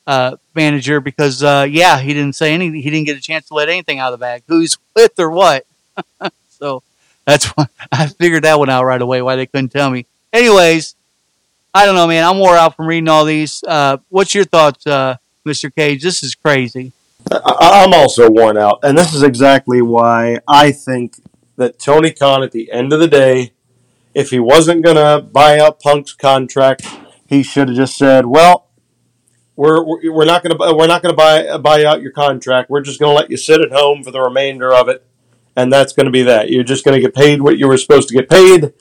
[0.08, 2.82] uh, manager because uh, yeah, he didn't say anything.
[2.82, 4.44] He didn't get a chance to let anything out of the bag.
[4.48, 5.66] Who's with or what?
[6.50, 6.84] so
[7.26, 9.22] that's why I figured that one out right away.
[9.22, 10.06] Why they couldn't tell me.
[10.34, 10.96] Anyways,
[11.74, 12.24] I don't know, man.
[12.24, 13.64] I'm wore out from reading all these.
[13.64, 15.74] Uh, what's your thoughts, Mr.
[15.74, 16.04] Cage?
[16.04, 16.92] This is crazy.
[17.32, 21.16] I'm also worn out, and this is exactly why I think
[21.58, 23.54] that Tony Khan, at the end of the day,
[24.14, 26.88] if he wasn't going to buy out Punk's contract,
[27.28, 28.68] he should have just said, "Well,
[29.56, 32.70] we're we're not going to we're not going to buy buy out your contract.
[32.70, 35.06] We're just going to let you sit at home for the remainder of it,
[35.56, 36.50] and that's going to be that.
[36.50, 38.74] You're just going to get paid what you were supposed to get paid."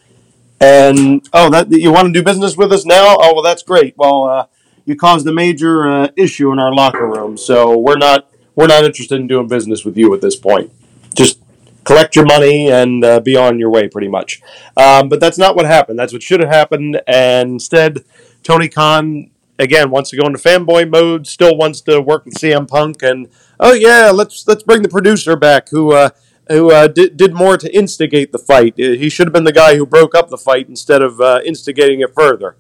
[0.61, 3.17] And oh, that you want to do business with us now?
[3.19, 3.95] Oh, well, that's great.
[3.97, 4.47] Well, uh,
[4.85, 8.85] you caused a major uh, issue in our locker room, so we're not we're not
[8.85, 10.71] interested in doing business with you at this point.
[11.15, 11.41] Just
[11.85, 14.43] collect your money and uh, be on your way, pretty much.
[14.77, 15.99] Um, but that's not what happened.
[15.99, 17.01] That's what should have happened.
[17.07, 18.05] And instead,
[18.43, 19.31] Tony Khan
[19.61, 21.27] again wants to go into fanboy mode.
[21.27, 25.37] Still wants to work with CM Punk, and oh yeah, let's let's bring the producer
[25.37, 25.93] back who.
[25.93, 26.11] Uh,
[26.49, 28.73] who uh, did, did more to instigate the fight?
[28.73, 31.41] Uh, he should have been the guy who broke up the fight instead of uh,
[31.45, 32.57] instigating it further.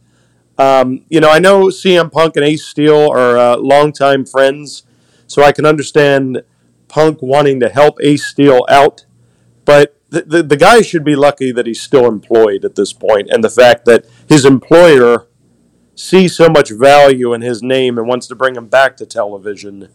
[0.60, 4.84] Um, you know, I know CM Punk and Ace Steel are uh, longtime friends,
[5.26, 6.42] so I can understand
[6.86, 9.06] Punk wanting to help Ace Steel out.
[9.64, 13.28] But the, the, the guy should be lucky that he's still employed at this point,
[13.30, 15.26] and the fact that his employer
[16.00, 19.88] sees so much value in his name and wants to bring him back to television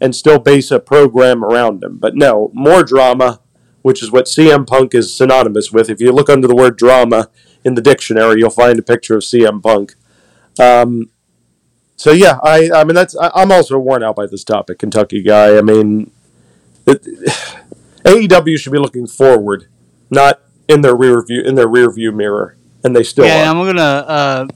[0.00, 1.98] and still base a program around him.
[1.98, 3.40] But no, more drama,
[3.82, 5.88] which is what CM Punk is synonymous with.
[5.88, 7.30] If you look under the word drama
[7.64, 9.94] in the dictionary, you'll find a picture of CM Punk.
[10.58, 11.10] Um,
[11.96, 15.22] so yeah, I I mean that's I, am also worn out by this topic, Kentucky
[15.22, 15.56] guy.
[15.56, 16.10] I mean,
[16.86, 17.02] it,
[18.04, 19.68] AEW should be looking forward,
[20.10, 23.24] not in their rear view in their rear view mirror, and they still.
[23.24, 23.50] Yeah, are.
[23.50, 24.46] I'm gonna uh,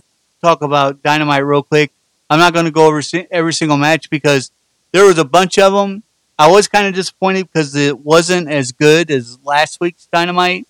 [0.40, 1.92] talk about Dynamite real quick.
[2.28, 4.50] I'm not going to go over every single match because
[4.92, 6.02] there was a bunch of them.
[6.38, 10.66] I was kind of disappointed because it wasn't as good as last week's Dynamite.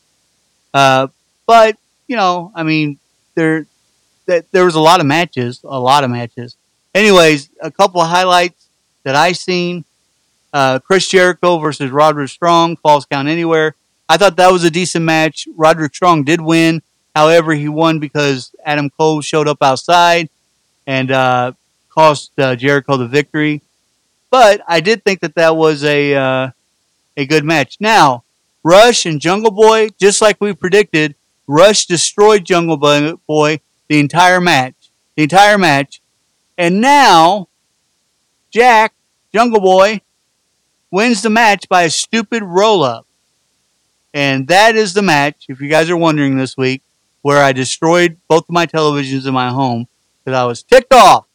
[0.75, 1.09] Uh,
[1.47, 2.99] but you know, I mean,
[3.35, 3.67] there
[4.27, 6.57] that there was a lot of matches, a lot of matches
[6.95, 8.69] anyways, a couple of highlights
[9.05, 9.85] that I seen.
[10.53, 13.77] Uh, Chris Jericho versus Roderick Strong, Falls Count Anywhere.
[14.09, 15.47] I thought that was a decent match.
[15.57, 16.83] Roderick Strong did win,
[17.15, 20.29] However, he won because Adam Cole showed up outside
[20.87, 21.53] and uh,
[21.89, 23.63] cost uh, Jericho the victory.
[24.31, 26.51] But I did think that that was a uh,
[27.17, 27.79] a good match.
[27.81, 28.25] Now,
[28.63, 31.15] Rush and Jungle Boy, just like we predicted,
[31.47, 34.75] Rush destroyed Jungle Boy the entire match.
[35.17, 36.01] The entire match.
[36.57, 37.49] And now,
[38.51, 38.95] Jack,
[39.33, 40.03] Jungle Boy,
[40.91, 43.07] wins the match by a stupid roll up.
[44.13, 46.83] And that is the match, if you guys are wondering this week,
[47.23, 49.87] where I destroyed both of my televisions in my home
[50.25, 51.27] because I was ticked off.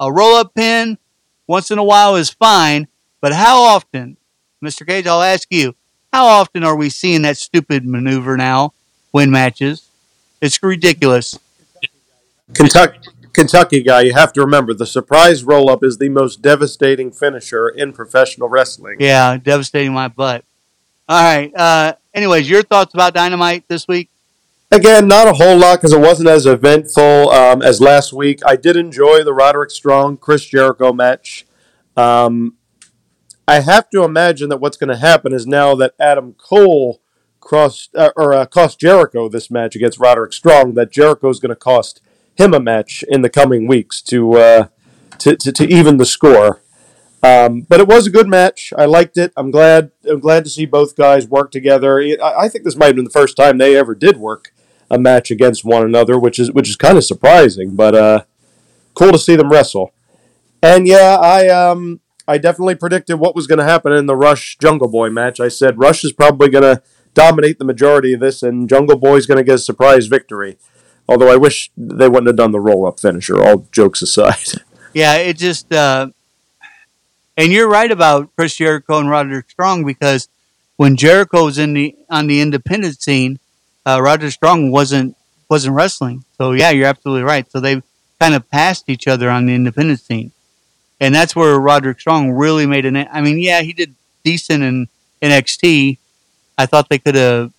[0.00, 0.98] A roll up pin
[1.46, 2.88] once in a while is fine,
[3.20, 4.16] but how often,
[4.62, 4.86] Mr.
[4.86, 5.74] Cage, I'll ask you,
[6.12, 8.72] how often are we seeing that stupid maneuver now
[9.12, 9.88] win matches?
[10.40, 11.38] It's ridiculous.
[12.52, 12.98] Kentucky,
[13.32, 17.68] Kentucky guy, you have to remember the surprise roll up is the most devastating finisher
[17.68, 18.96] in professional wrestling.
[19.00, 20.44] Yeah, devastating my butt.
[21.08, 21.52] All right.
[21.54, 24.08] Uh, anyways, your thoughts about Dynamite this week?
[24.70, 28.40] Again, not a whole lot because it wasn't as eventful um, as last week.
[28.44, 31.46] I did enjoy the Roderick Strong Chris Jericho match.
[31.96, 32.56] Um,
[33.46, 37.00] I have to imagine that what's going to happen is now that Adam Cole
[37.40, 41.50] crossed uh, or uh, cost Jericho this match against Roderick Strong, that Jericho is going
[41.50, 42.00] to cost
[42.34, 44.66] him a match in the coming weeks to uh,
[45.18, 46.62] to, to, to even the score.
[47.22, 48.72] Um, but it was a good match.
[48.76, 49.32] I liked it.
[49.36, 49.92] I'm glad.
[50.08, 52.00] I'm glad to see both guys work together.
[52.00, 54.52] I, I think this might have been the first time they ever did work
[54.94, 58.24] a match against one another, which is which is kind of surprising, but uh,
[58.94, 59.92] cool to see them wrestle.
[60.62, 64.56] And yeah, I um I definitely predicted what was going to happen in the Rush
[64.58, 65.40] Jungle Boy match.
[65.40, 66.82] I said Rush is probably going to
[67.12, 70.56] dominate the majority of this, and Jungle Boy's going to get a surprise victory.
[71.06, 73.42] Although I wish they wouldn't have done the roll up finisher.
[73.42, 74.36] All jokes aside.
[74.96, 76.10] Yeah, it just uh,
[77.36, 80.28] and you're right about Chris Jericho and Roderick Strong because
[80.76, 83.40] when Jericho was in the on the independent scene,
[83.86, 85.16] uh, Roger Strong wasn't
[85.48, 86.24] wasn't wrestling.
[86.36, 87.50] So yeah, you're absolutely right.
[87.50, 87.82] So they
[88.20, 90.32] kind of passed each other on the independent scene,
[91.00, 92.96] and that's where Roderick Strong really made an.
[92.96, 94.88] I mean, yeah, he did decent in
[95.22, 95.98] NXT.
[96.56, 97.52] I thought they could have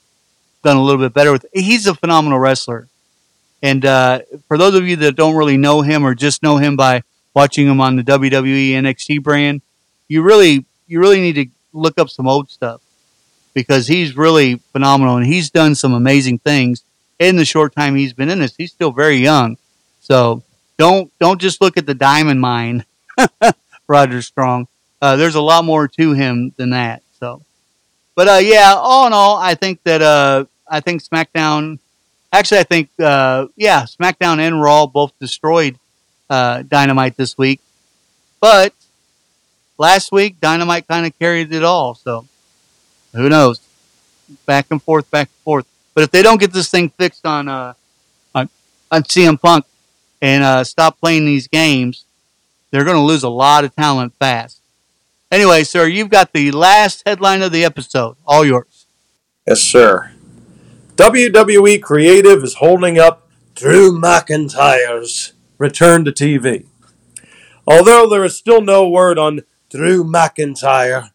[0.64, 1.46] done a little bit better with.
[1.54, 2.88] He's a phenomenal wrestler,
[3.62, 6.76] and uh, for those of you that don't really know him or just know him
[6.76, 7.04] by
[7.34, 9.62] watching him on the WWE NXT brand,
[10.08, 12.82] you really you really need to look up some old stuff
[13.56, 16.84] because he's really phenomenal and he's done some amazing things
[17.18, 18.56] in the short time he's been in this.
[18.56, 19.58] He's still very young.
[20.02, 20.44] So
[20.78, 22.86] don't don't just look at the diamond mine,
[23.88, 24.68] Roger Strong.
[25.02, 27.02] Uh, there's a lot more to him than that.
[27.20, 27.42] So,
[28.14, 31.80] but uh, yeah, all in all, I think that uh, I think SmackDown.
[32.32, 35.80] Actually, I think uh, yeah, SmackDown and Raw both destroyed
[36.30, 37.62] uh, Dynamite this week.
[38.42, 38.74] But
[39.78, 41.96] last week, Dynamite kind of carried it all.
[41.96, 42.28] So
[43.16, 43.62] who knows?
[44.46, 45.66] Back and forth, back and forth.
[45.94, 47.74] But if they don't get this thing fixed on uh,
[48.34, 48.50] on,
[48.92, 49.66] on CM Punk
[50.22, 52.06] and uh, stop playing these games,
[52.72, 54.62] they're going to lose a lot of talent fast.
[55.32, 58.16] Anyway, sir, you've got the last headline of the episode.
[58.26, 58.86] All yours.
[59.48, 60.12] Yes, sir.
[60.96, 66.68] WWE Creative is holding up Drew McIntyre's return to TV.
[67.68, 71.12] Although there is still no word on Drew McIntyre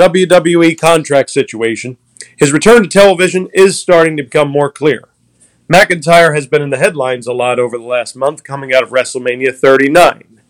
[0.00, 1.98] WWE contract situation,
[2.34, 5.10] his return to television is starting to become more clear.
[5.70, 8.88] McIntyre has been in the headlines a lot over the last month coming out of
[8.88, 10.40] WrestleMania 39.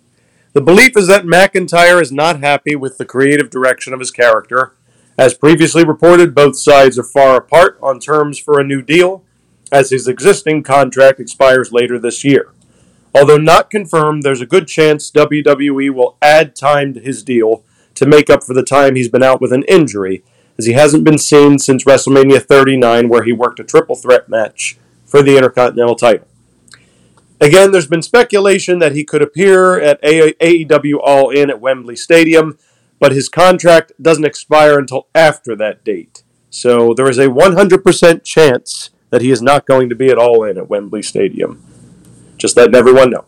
[0.53, 4.77] The belief is that McIntyre is not happy with the creative direction of his character.
[5.19, 9.25] As previously reported, both sides are far apart on terms for a new deal,
[9.73, 12.53] as his existing contract expires later this year.
[13.13, 17.65] Although not confirmed, there's a good chance WWE will add time to his deal
[18.01, 20.25] to make up for the time he's been out with an injury,
[20.57, 24.79] as he hasn't been seen since WrestleMania 39, where he worked a triple threat match
[25.05, 26.27] for the Intercontinental title.
[27.43, 32.57] Again, there's been speculation that he could appear at AEW All In at Wembley Stadium,
[32.99, 36.23] but his contract doesn't expire until after that date.
[36.49, 40.43] So there is a 100% chance that he is not going to be at All
[40.45, 41.63] In at Wembley Stadium.
[42.39, 43.27] Just letting everyone know.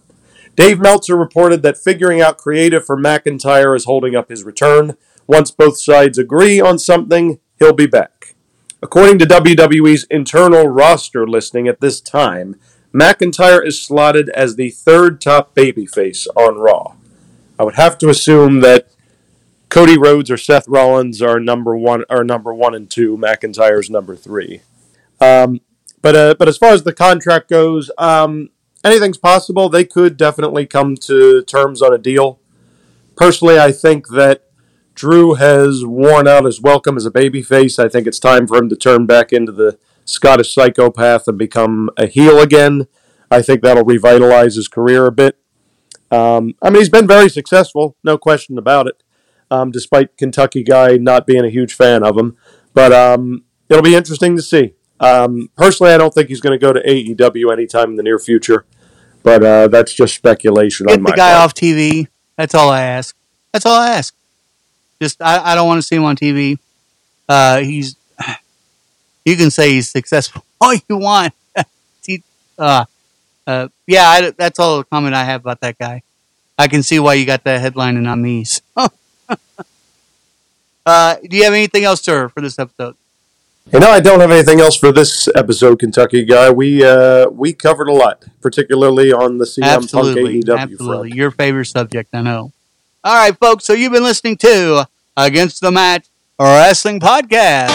[0.54, 4.96] Dave Meltzer reported that figuring out creative for McIntyre is holding up his return.
[5.26, 8.34] Once both sides agree on something, he'll be back.
[8.82, 12.56] According to WWE's internal roster listing at this time,
[12.92, 16.96] McIntyre is slotted as the third top babyface on Raw.
[17.58, 18.88] I would have to assume that
[19.68, 23.16] Cody Rhodes or Seth Rollins are number one, are number one and two.
[23.16, 24.60] McIntyre's number three.
[25.20, 25.60] Um,
[26.02, 28.50] but uh, but as far as the contract goes, um,
[28.84, 29.68] anything's possible.
[29.68, 32.40] They could definitely come to terms on a deal.
[33.16, 34.44] Personally, I think that
[34.94, 37.82] Drew has worn out his welcome as a babyface.
[37.82, 41.90] I think it's time for him to turn back into the Scottish psychopath and become
[41.96, 42.86] a heel again.
[43.30, 45.38] I think that'll revitalize his career a bit.
[46.10, 49.02] Um, I mean, he's been very successful, no question about it,
[49.50, 52.36] um, despite Kentucky guy not being a huge fan of him.
[52.74, 54.74] But um, it'll be interesting to see.
[55.02, 58.20] Um, personally, I don't think he's going to go to AEW anytime in the near
[58.20, 58.64] future,
[59.24, 61.44] but uh, that's just speculation Get on my the guy part.
[61.44, 62.06] off TV.
[62.36, 63.16] That's all I ask.
[63.52, 64.14] That's all I ask.
[65.00, 66.58] Just I, I don't want to see him on TV.
[67.28, 67.96] Uh, he's
[69.24, 71.34] you can say he's successful all you want.
[72.06, 72.22] he,
[72.56, 72.84] uh,
[73.44, 76.02] uh, yeah, I, that's all the comment I have about that guy.
[76.56, 78.62] I can see why you got that headline and on these.
[78.76, 78.86] uh,
[80.86, 82.94] do you have anything else, sir, for this episode?
[83.70, 86.50] You know, I don't have anything else for this episode, Kentucky guy.
[86.50, 91.08] We uh, we covered a lot, particularly on the CM absolutely, Punk AEW absolutely.
[91.10, 91.14] front.
[91.14, 92.52] Your favorite subject, I know.
[93.04, 93.64] All right, folks.
[93.64, 96.08] So you've been listening to Against the Matt
[96.38, 97.70] Wrestling Podcast.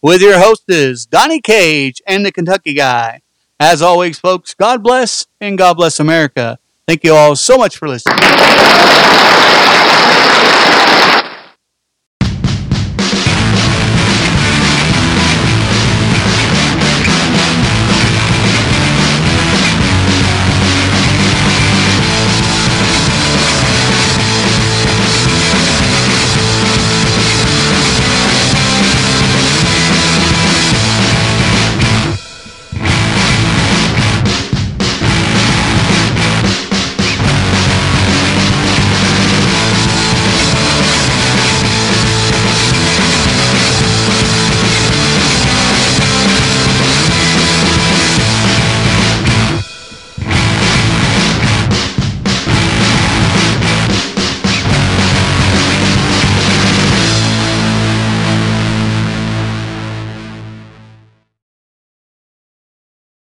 [0.00, 3.20] With your hostess, Donnie Cage and the Kentucky Guy.
[3.64, 6.58] As always, folks, God bless and God bless America.
[6.88, 8.18] Thank you all so much for listening.